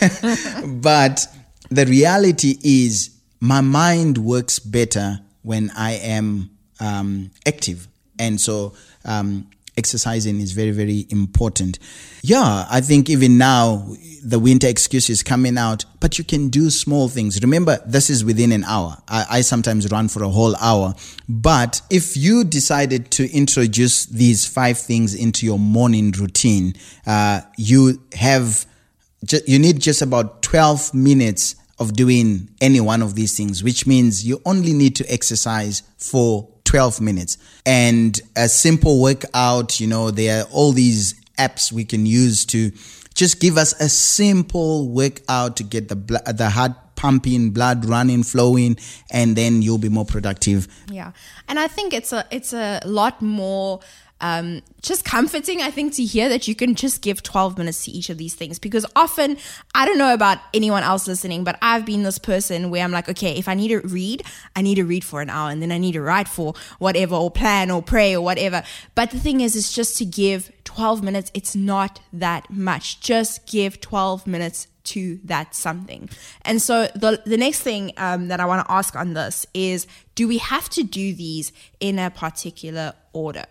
but 0.66 1.26
the 1.70 1.86
reality 1.86 2.58
is 2.62 3.10
my 3.40 3.60
mind 3.60 4.18
works 4.18 4.58
better 4.58 5.20
when 5.42 5.70
I 5.76 5.92
am 5.92 6.50
um, 6.80 7.30
active. 7.46 7.88
And 8.18 8.40
so 8.40 8.74
um, 9.04 9.48
exercising 9.76 10.40
is 10.40 10.52
very, 10.52 10.70
very 10.70 11.06
important. 11.10 11.78
Yeah, 12.22 12.66
I 12.70 12.80
think 12.80 13.10
even 13.10 13.38
now 13.38 13.94
the 14.24 14.38
winter 14.38 14.66
excuse 14.66 15.08
is 15.10 15.22
coming 15.22 15.58
out, 15.58 15.84
but 16.00 16.18
you 16.18 16.24
can 16.24 16.48
do 16.48 16.70
small 16.70 17.08
things. 17.08 17.40
Remember, 17.40 17.78
this 17.86 18.10
is 18.10 18.24
within 18.24 18.52
an 18.52 18.64
hour. 18.64 18.96
I, 19.08 19.26
I 19.30 19.40
sometimes 19.42 19.90
run 19.90 20.08
for 20.08 20.22
a 20.24 20.28
whole 20.28 20.56
hour. 20.56 20.94
But 21.28 21.82
if 21.90 22.16
you 22.16 22.42
decided 22.42 23.10
to 23.12 23.30
introduce 23.32 24.06
these 24.06 24.46
five 24.46 24.78
things 24.78 25.14
into 25.14 25.46
your 25.46 25.58
morning 25.58 26.10
routine, 26.12 26.74
uh, 27.06 27.42
you 27.56 28.02
have 28.14 28.66
you 29.46 29.58
need 29.58 29.80
just 29.80 30.02
about 30.02 30.42
12 30.42 30.94
minutes 30.94 31.56
of 31.78 31.92
doing 31.92 32.48
any 32.60 32.80
one 32.80 33.02
of 33.02 33.14
these 33.14 33.36
things, 33.36 33.62
which 33.62 33.86
means 33.86 34.26
you 34.26 34.40
only 34.44 34.72
need 34.72 34.96
to 34.96 35.12
exercise 35.12 35.82
for 35.98 36.48
12 36.64 37.00
minutes. 37.00 37.38
And 37.64 38.18
a 38.34 38.48
simple 38.48 39.00
workout, 39.00 39.80
you 39.80 39.86
know, 39.86 40.10
there 40.10 40.42
are 40.42 40.48
all 40.50 40.72
these 40.72 41.14
apps 41.38 41.70
we 41.70 41.84
can 41.84 42.06
use 42.06 42.46
to 42.46 42.72
just 43.14 43.40
give 43.40 43.56
us 43.56 43.78
a 43.80 43.88
simple 43.88 44.88
workout 44.88 45.56
to 45.56 45.62
get 45.62 45.88
the 45.88 45.96
blood, 45.96 46.24
the 46.36 46.50
heart 46.50 46.72
pumping, 46.96 47.50
blood 47.50 47.84
running, 47.84 48.22
flowing, 48.22 48.76
and 49.10 49.36
then 49.36 49.62
you'll 49.62 49.78
be 49.78 49.88
more 49.88 50.04
productive. 50.04 50.66
Yeah, 50.90 51.12
and 51.48 51.58
I 51.58 51.68
think 51.68 51.92
it's 51.92 52.12
a 52.12 52.26
it's 52.30 52.52
a 52.52 52.80
lot 52.84 53.22
more 53.22 53.80
um, 54.20 54.62
just 54.80 55.04
comforting, 55.04 55.60
I 55.60 55.70
think, 55.70 55.94
to 55.94 56.04
hear 56.04 56.28
that 56.28 56.48
you 56.48 56.54
can 56.54 56.74
just 56.74 57.02
give 57.02 57.22
12 57.22 57.58
minutes 57.58 57.84
to 57.84 57.90
each 57.90 58.08
of 58.08 58.16
these 58.16 58.34
things. 58.34 58.58
Because 58.58 58.86
often, 58.96 59.36
I 59.74 59.84
don't 59.84 59.98
know 59.98 60.14
about 60.14 60.38
anyone 60.54 60.82
else 60.82 61.06
listening, 61.06 61.44
but 61.44 61.58
I've 61.60 61.84
been 61.84 62.02
this 62.02 62.18
person 62.18 62.70
where 62.70 62.82
I'm 62.82 62.92
like, 62.92 63.08
okay, 63.08 63.36
if 63.36 63.48
I 63.48 63.54
need 63.54 63.68
to 63.68 63.80
read, 63.80 64.22
I 64.54 64.62
need 64.62 64.76
to 64.76 64.84
read 64.84 65.04
for 65.04 65.20
an 65.20 65.28
hour 65.28 65.50
and 65.50 65.60
then 65.60 65.70
I 65.70 65.78
need 65.78 65.92
to 65.92 66.00
write 66.00 66.28
for 66.28 66.54
whatever, 66.78 67.14
or 67.14 67.30
plan 67.30 67.70
or 67.70 67.82
pray 67.82 68.14
or 68.14 68.22
whatever. 68.22 68.62
But 68.94 69.10
the 69.10 69.18
thing 69.18 69.40
is, 69.42 69.54
it's 69.54 69.72
just 69.72 69.98
to 69.98 70.04
give 70.04 70.50
12 70.64 71.02
minutes. 71.02 71.30
It's 71.34 71.54
not 71.54 72.00
that 72.12 72.50
much. 72.50 73.00
Just 73.00 73.46
give 73.46 73.80
12 73.80 74.26
minutes 74.26 74.68
to 74.84 75.18
that 75.24 75.54
something. 75.54 76.08
And 76.42 76.62
so 76.62 76.86
the 76.94 77.20
the 77.26 77.36
next 77.36 77.60
thing 77.60 77.92
um, 77.96 78.28
that 78.28 78.40
I 78.40 78.46
want 78.46 78.66
to 78.66 78.72
ask 78.72 78.94
on 78.96 79.14
this 79.14 79.44
is, 79.52 79.86
do 80.14 80.28
we 80.28 80.38
have 80.38 80.68
to 80.70 80.82
do 80.84 81.12
these 81.12 81.52
in 81.80 81.98
a 81.98 82.10
particular 82.10 82.94
order? 83.12 83.46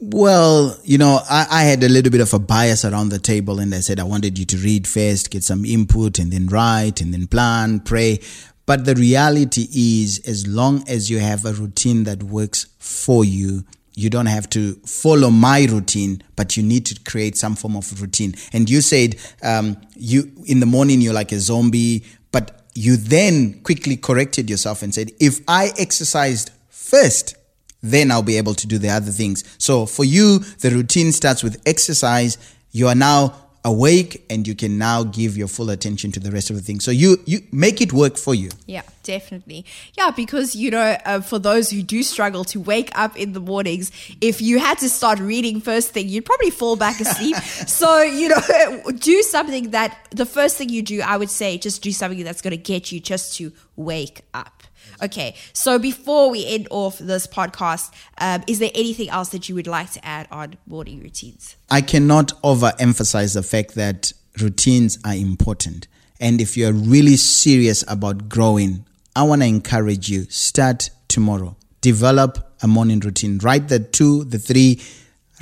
Well, 0.00 0.78
you 0.84 0.96
know, 0.96 1.20
I, 1.28 1.46
I, 1.50 1.62
had 1.64 1.82
a 1.82 1.88
little 1.88 2.12
bit 2.12 2.20
of 2.20 2.32
a 2.32 2.38
bias 2.38 2.84
around 2.84 3.08
the 3.08 3.18
table 3.18 3.58
and 3.58 3.74
I 3.74 3.80
said 3.80 3.98
I 3.98 4.04
wanted 4.04 4.38
you 4.38 4.44
to 4.44 4.56
read 4.58 4.86
first, 4.86 5.30
get 5.30 5.42
some 5.42 5.64
input, 5.64 6.20
and 6.20 6.32
then 6.32 6.46
write, 6.46 7.00
and 7.00 7.12
then 7.12 7.26
plan, 7.26 7.80
pray. 7.80 8.20
But 8.64 8.84
the 8.84 8.94
reality 8.94 9.66
is, 9.74 10.20
as 10.24 10.46
long 10.46 10.84
as 10.88 11.10
you 11.10 11.18
have 11.18 11.44
a 11.44 11.52
routine 11.52 12.04
that 12.04 12.22
works 12.22 12.66
for 12.78 13.24
you, 13.24 13.64
you 13.94 14.08
don't 14.08 14.26
have 14.26 14.48
to 14.50 14.74
follow 14.86 15.30
my 15.30 15.64
routine, 15.64 16.22
but 16.36 16.56
you 16.56 16.62
need 16.62 16.86
to 16.86 17.00
create 17.10 17.36
some 17.36 17.56
form 17.56 17.74
of 17.74 18.00
routine. 18.00 18.36
And 18.52 18.70
you 18.70 18.80
said 18.82 19.16
um, 19.42 19.76
you 19.96 20.30
in 20.46 20.60
the 20.60 20.66
morning 20.66 21.00
you're 21.00 21.12
like 21.12 21.32
a 21.32 21.40
zombie, 21.40 22.04
but 22.30 22.62
you 22.76 22.96
then 22.96 23.60
quickly 23.62 23.96
corrected 23.96 24.48
yourself 24.48 24.82
and 24.82 24.94
said, 24.94 25.10
if 25.18 25.40
I 25.48 25.72
exercised 25.76 26.52
first, 26.68 27.34
then 27.82 28.10
I'll 28.10 28.22
be 28.22 28.36
able 28.36 28.54
to 28.54 28.66
do 28.66 28.78
the 28.78 28.90
other 28.90 29.10
things. 29.10 29.44
So 29.58 29.86
for 29.86 30.04
you, 30.04 30.38
the 30.60 30.70
routine 30.70 31.12
starts 31.12 31.42
with 31.42 31.60
exercise. 31.66 32.38
You 32.72 32.88
are 32.88 32.94
now 32.94 33.34
awake 33.64 34.24
and 34.30 34.46
you 34.46 34.54
can 34.54 34.78
now 34.78 35.02
give 35.04 35.36
your 35.36 35.48
full 35.48 35.70
attention 35.70 36.12
to 36.12 36.20
the 36.20 36.30
rest 36.30 36.50
of 36.50 36.56
the 36.56 36.62
things. 36.62 36.84
So 36.84 36.90
you 36.90 37.18
you 37.26 37.40
make 37.52 37.80
it 37.80 37.92
work 37.92 38.16
for 38.16 38.34
you. 38.34 38.50
Yeah, 38.66 38.82
definitely. 39.02 39.64
Yeah, 39.96 40.10
because 40.10 40.54
you 40.54 40.70
know, 40.70 40.96
uh, 41.04 41.20
for 41.20 41.38
those 41.38 41.70
who 41.70 41.82
do 41.82 42.02
struggle 42.02 42.44
to 42.44 42.60
wake 42.60 42.90
up 42.98 43.16
in 43.16 43.32
the 43.32 43.40
mornings, 43.40 43.90
if 44.20 44.40
you 44.40 44.58
had 44.58 44.78
to 44.78 44.88
start 44.88 45.18
reading 45.18 45.60
first 45.60 45.92
thing, 45.92 46.08
you'd 46.08 46.24
probably 46.24 46.50
fall 46.50 46.76
back 46.76 47.00
asleep. 47.00 47.36
so 47.66 48.02
you 48.02 48.28
know, 48.28 48.82
do 48.98 49.22
something 49.22 49.70
that 49.70 49.96
the 50.10 50.26
first 50.26 50.56
thing 50.56 50.68
you 50.68 50.82
do, 50.82 51.00
I 51.00 51.16
would 51.16 51.30
say, 51.30 51.58
just 51.58 51.82
do 51.82 51.92
something 51.92 52.24
that's 52.24 52.42
going 52.42 52.52
to 52.52 52.62
get 52.62 52.90
you 52.92 53.00
just 53.00 53.36
to 53.36 53.52
wake 53.76 54.22
up. 54.34 54.57
Okay, 55.02 55.34
so 55.52 55.78
before 55.78 56.30
we 56.30 56.44
end 56.46 56.66
off 56.70 56.98
this 56.98 57.26
podcast, 57.26 57.92
um, 58.18 58.42
is 58.46 58.58
there 58.58 58.70
anything 58.74 59.08
else 59.10 59.28
that 59.30 59.48
you 59.48 59.54
would 59.54 59.66
like 59.66 59.92
to 59.92 60.04
add 60.04 60.26
on 60.30 60.56
morning 60.66 61.00
routines? 61.00 61.56
I 61.70 61.80
cannot 61.82 62.32
overemphasize 62.42 63.34
the 63.34 63.42
fact 63.42 63.74
that 63.74 64.12
routines 64.40 64.98
are 65.04 65.14
important. 65.14 65.86
And 66.20 66.40
if 66.40 66.56
you're 66.56 66.72
really 66.72 67.16
serious 67.16 67.84
about 67.86 68.28
growing, 68.28 68.84
I 69.14 69.22
want 69.22 69.42
to 69.42 69.48
encourage 69.48 70.08
you 70.08 70.24
start 70.24 70.90
tomorrow. 71.06 71.56
Develop 71.80 72.56
a 72.62 72.66
morning 72.66 72.98
routine. 73.00 73.38
Write 73.38 73.68
the 73.68 73.78
two, 73.78 74.24
the 74.24 74.38
three, 74.38 74.80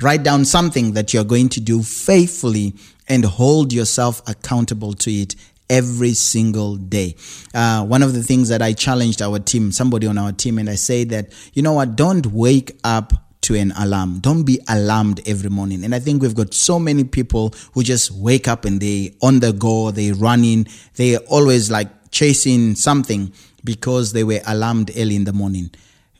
write 0.01 0.21
down 0.23 0.45
something 0.45 0.93
that 0.93 1.13
you're 1.13 1.23
going 1.23 1.49
to 1.49 1.59
do 1.59 1.81
faithfully 1.81 2.75
and 3.07 3.25
hold 3.25 3.73
yourself 3.73 4.21
accountable 4.27 4.93
to 4.93 5.11
it 5.11 5.35
every 5.69 6.13
single 6.13 6.77
day. 6.77 7.15
Uh, 7.53 7.85
one 7.85 8.03
of 8.03 8.13
the 8.13 8.23
things 8.23 8.49
that 8.49 8.61
I 8.61 8.73
challenged 8.73 9.21
our 9.21 9.39
team, 9.39 9.71
somebody 9.71 10.07
on 10.07 10.17
our 10.17 10.31
team, 10.31 10.57
and 10.57 10.69
I 10.69 10.75
say 10.75 11.03
that, 11.05 11.33
you 11.53 11.61
know 11.61 11.73
what, 11.73 11.95
don't 11.95 12.25
wake 12.27 12.79
up 12.83 13.13
to 13.41 13.55
an 13.55 13.71
alarm. 13.77 14.19
Don't 14.19 14.43
be 14.43 14.59
alarmed 14.67 15.21
every 15.25 15.49
morning. 15.49 15.83
And 15.83 15.95
I 15.95 15.99
think 15.99 16.21
we've 16.21 16.35
got 16.35 16.53
so 16.53 16.79
many 16.79 17.03
people 17.03 17.53
who 17.73 17.83
just 17.83 18.11
wake 18.11 18.47
up 18.47 18.65
and 18.65 18.81
they 18.81 19.15
on 19.21 19.39
the 19.39 19.53
go, 19.53 19.91
they 19.91 20.11
running, 20.11 20.67
they're 20.95 21.19
always 21.29 21.71
like 21.71 22.11
chasing 22.11 22.75
something 22.75 23.31
because 23.63 24.13
they 24.13 24.23
were 24.23 24.41
alarmed 24.45 24.91
early 24.97 25.15
in 25.15 25.23
the 25.23 25.33
morning. 25.33 25.71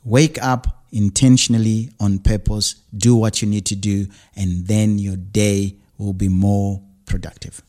Wake 0.04 0.42
up 0.42 0.86
intentionally 0.92 1.90
on 2.00 2.20
purpose, 2.20 2.76
do 2.96 3.16
what 3.16 3.42
you 3.42 3.48
need 3.48 3.66
to 3.66 3.76
do, 3.76 4.08
and 4.36 4.66
then 4.68 4.98
your 4.98 5.18
day 5.18 5.76
will 5.98 6.14
be 6.14 6.30
more 6.30 6.82
productive. 7.06 7.62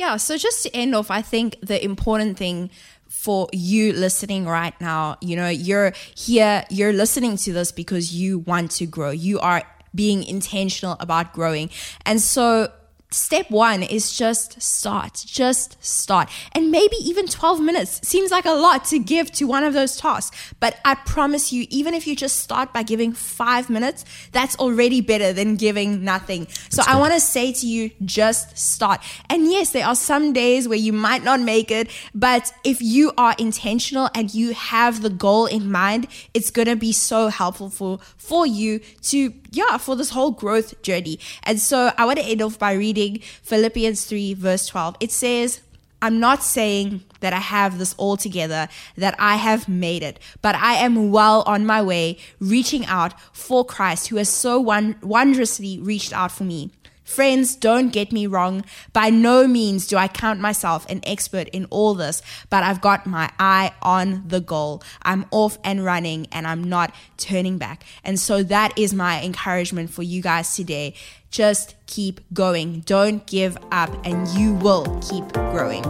Yeah, 0.00 0.16
so 0.16 0.38
just 0.38 0.62
to 0.62 0.74
end 0.74 0.94
off, 0.94 1.10
I 1.10 1.20
think 1.20 1.56
the 1.60 1.84
important 1.84 2.38
thing 2.38 2.70
for 3.06 3.50
you 3.52 3.92
listening 3.92 4.46
right 4.46 4.72
now, 4.80 5.18
you 5.20 5.36
know, 5.36 5.50
you're 5.50 5.92
here, 6.16 6.64
you're 6.70 6.94
listening 6.94 7.36
to 7.36 7.52
this 7.52 7.70
because 7.70 8.14
you 8.14 8.38
want 8.38 8.70
to 8.70 8.86
grow. 8.86 9.10
You 9.10 9.40
are 9.40 9.62
being 9.94 10.24
intentional 10.24 10.96
about 11.00 11.34
growing. 11.34 11.68
And 12.06 12.18
so 12.18 12.72
step 13.12 13.50
one 13.50 13.82
is 13.82 14.12
just 14.12 14.60
start. 14.62 15.24
Just 15.26 15.82
start. 15.84 16.28
And 16.52 16.70
maybe 16.70 16.96
even 17.02 17.26
12 17.26 17.60
minutes 17.60 18.00
seems 18.06 18.30
like 18.30 18.44
a 18.44 18.52
lot 18.52 18.84
to 18.86 18.98
give 18.98 19.32
to 19.32 19.46
one 19.46 19.64
of 19.64 19.74
those 19.74 19.96
tasks. 19.96 20.54
But 20.60 20.78
I 20.84 20.94
promise 20.94 21.52
you, 21.52 21.66
even 21.70 21.94
if 21.94 22.06
you 22.06 22.14
just 22.14 22.36
start 22.38 22.72
by 22.72 22.82
giving 22.82 23.12
five 23.12 23.68
minutes, 23.68 24.04
that's 24.32 24.56
already 24.56 25.00
better 25.00 25.32
than 25.32 25.56
giving 25.56 26.04
nothing. 26.04 26.46
So 26.68 26.82
I 26.86 26.98
want 26.98 27.12
to 27.14 27.20
say 27.20 27.52
to 27.52 27.66
you, 27.66 27.90
just 28.04 28.56
start. 28.56 29.00
And 29.28 29.50
yes, 29.50 29.70
there 29.70 29.86
are 29.86 29.96
some 29.96 30.32
days 30.32 30.68
where 30.68 30.78
you 30.78 30.92
might 30.92 31.24
not 31.24 31.40
make 31.40 31.70
it, 31.70 31.90
but 32.14 32.52
if 32.64 32.80
you 32.80 33.12
are 33.18 33.34
intentional 33.38 34.08
and 34.14 34.32
you 34.32 34.52
have 34.54 35.02
the 35.02 35.10
goal 35.10 35.46
in 35.46 35.70
mind, 35.70 36.06
it's 36.34 36.50
going 36.50 36.68
to 36.68 36.76
be 36.76 36.92
so 36.92 37.28
helpful 37.28 37.70
for, 37.70 37.98
for 38.16 38.46
you 38.46 38.80
to, 39.02 39.32
yeah, 39.50 39.78
for 39.78 39.96
this 39.96 40.10
whole 40.10 40.30
growth 40.30 40.80
journey. 40.82 41.18
And 41.42 41.60
so 41.60 41.92
I 41.96 42.04
want 42.04 42.18
to 42.18 42.24
end 42.24 42.42
off 42.42 42.58
by 42.58 42.72
reading 42.72 43.20
Philippians 43.42 44.04
3, 44.04 44.34
verse 44.34 44.66
12. 44.66 44.96
It 45.00 45.12
says, 45.12 45.60
I'm 46.02 46.18
not 46.18 46.42
saying 46.42 47.02
that 47.20 47.32
I 47.32 47.38
have 47.38 47.78
this 47.78 47.94
all 47.98 48.16
together, 48.16 48.68
that 48.96 49.14
I 49.18 49.36
have 49.36 49.68
made 49.68 50.02
it, 50.02 50.18
but 50.40 50.54
I 50.54 50.74
am 50.74 51.10
well 51.10 51.42
on 51.46 51.66
my 51.66 51.82
way, 51.82 52.16
reaching 52.38 52.86
out 52.86 53.20
for 53.32 53.64
Christ, 53.64 54.08
who 54.08 54.16
has 54.16 54.28
so 54.28 54.58
won- 54.58 54.96
wondrously 55.02 55.78
reached 55.78 56.12
out 56.14 56.32
for 56.32 56.44
me. 56.44 56.70
Friends, 57.10 57.56
don't 57.56 57.88
get 57.92 58.12
me 58.12 58.28
wrong. 58.28 58.64
By 58.92 59.10
no 59.10 59.48
means 59.48 59.88
do 59.88 59.96
I 59.96 60.06
count 60.06 60.38
myself 60.38 60.88
an 60.88 61.00
expert 61.02 61.48
in 61.48 61.64
all 61.64 61.94
this, 61.94 62.22
but 62.50 62.62
I've 62.62 62.80
got 62.80 63.04
my 63.04 63.28
eye 63.36 63.72
on 63.82 64.22
the 64.28 64.40
goal. 64.40 64.80
I'm 65.02 65.26
off 65.32 65.58
and 65.64 65.84
running 65.84 66.28
and 66.30 66.46
I'm 66.46 66.62
not 66.62 66.94
turning 67.16 67.58
back. 67.58 67.82
And 68.04 68.16
so 68.16 68.44
that 68.44 68.78
is 68.78 68.94
my 68.94 69.20
encouragement 69.24 69.90
for 69.90 70.04
you 70.04 70.22
guys 70.22 70.54
today. 70.54 70.94
Just 71.32 71.74
keep 71.86 72.20
going. 72.32 72.82
Don't 72.86 73.26
give 73.26 73.58
up 73.72 73.90
and 74.06 74.28
you 74.28 74.54
will 74.54 74.84
keep 75.00 75.26
growing. 75.32 75.82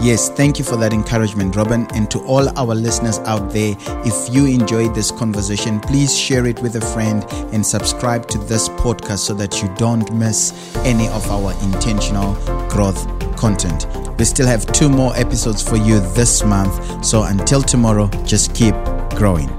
Yes, 0.00 0.30
thank 0.30 0.58
you 0.58 0.64
for 0.64 0.76
that 0.76 0.94
encouragement, 0.94 1.56
Robin. 1.56 1.86
And 1.94 2.10
to 2.10 2.20
all 2.20 2.48
our 2.58 2.74
listeners 2.74 3.18
out 3.20 3.50
there, 3.52 3.74
if 4.06 4.34
you 4.34 4.46
enjoyed 4.46 4.94
this 4.94 5.10
conversation, 5.10 5.78
please 5.80 6.16
share 6.16 6.46
it 6.46 6.58
with 6.60 6.76
a 6.76 6.80
friend 6.80 7.24
and 7.52 7.64
subscribe 7.64 8.26
to 8.28 8.38
this 8.38 8.68
podcast 8.70 9.18
so 9.18 9.34
that 9.34 9.62
you 9.62 9.68
don't 9.76 10.10
miss 10.14 10.74
any 10.78 11.08
of 11.08 11.30
our 11.30 11.52
intentional 11.62 12.34
growth 12.70 13.06
content. 13.36 13.86
We 14.18 14.24
still 14.24 14.46
have 14.46 14.64
two 14.72 14.88
more 14.88 15.14
episodes 15.16 15.62
for 15.62 15.76
you 15.76 16.00
this 16.14 16.44
month. 16.44 17.04
So 17.04 17.24
until 17.24 17.62
tomorrow, 17.62 18.08
just 18.24 18.54
keep 18.54 18.74
growing. 19.16 19.50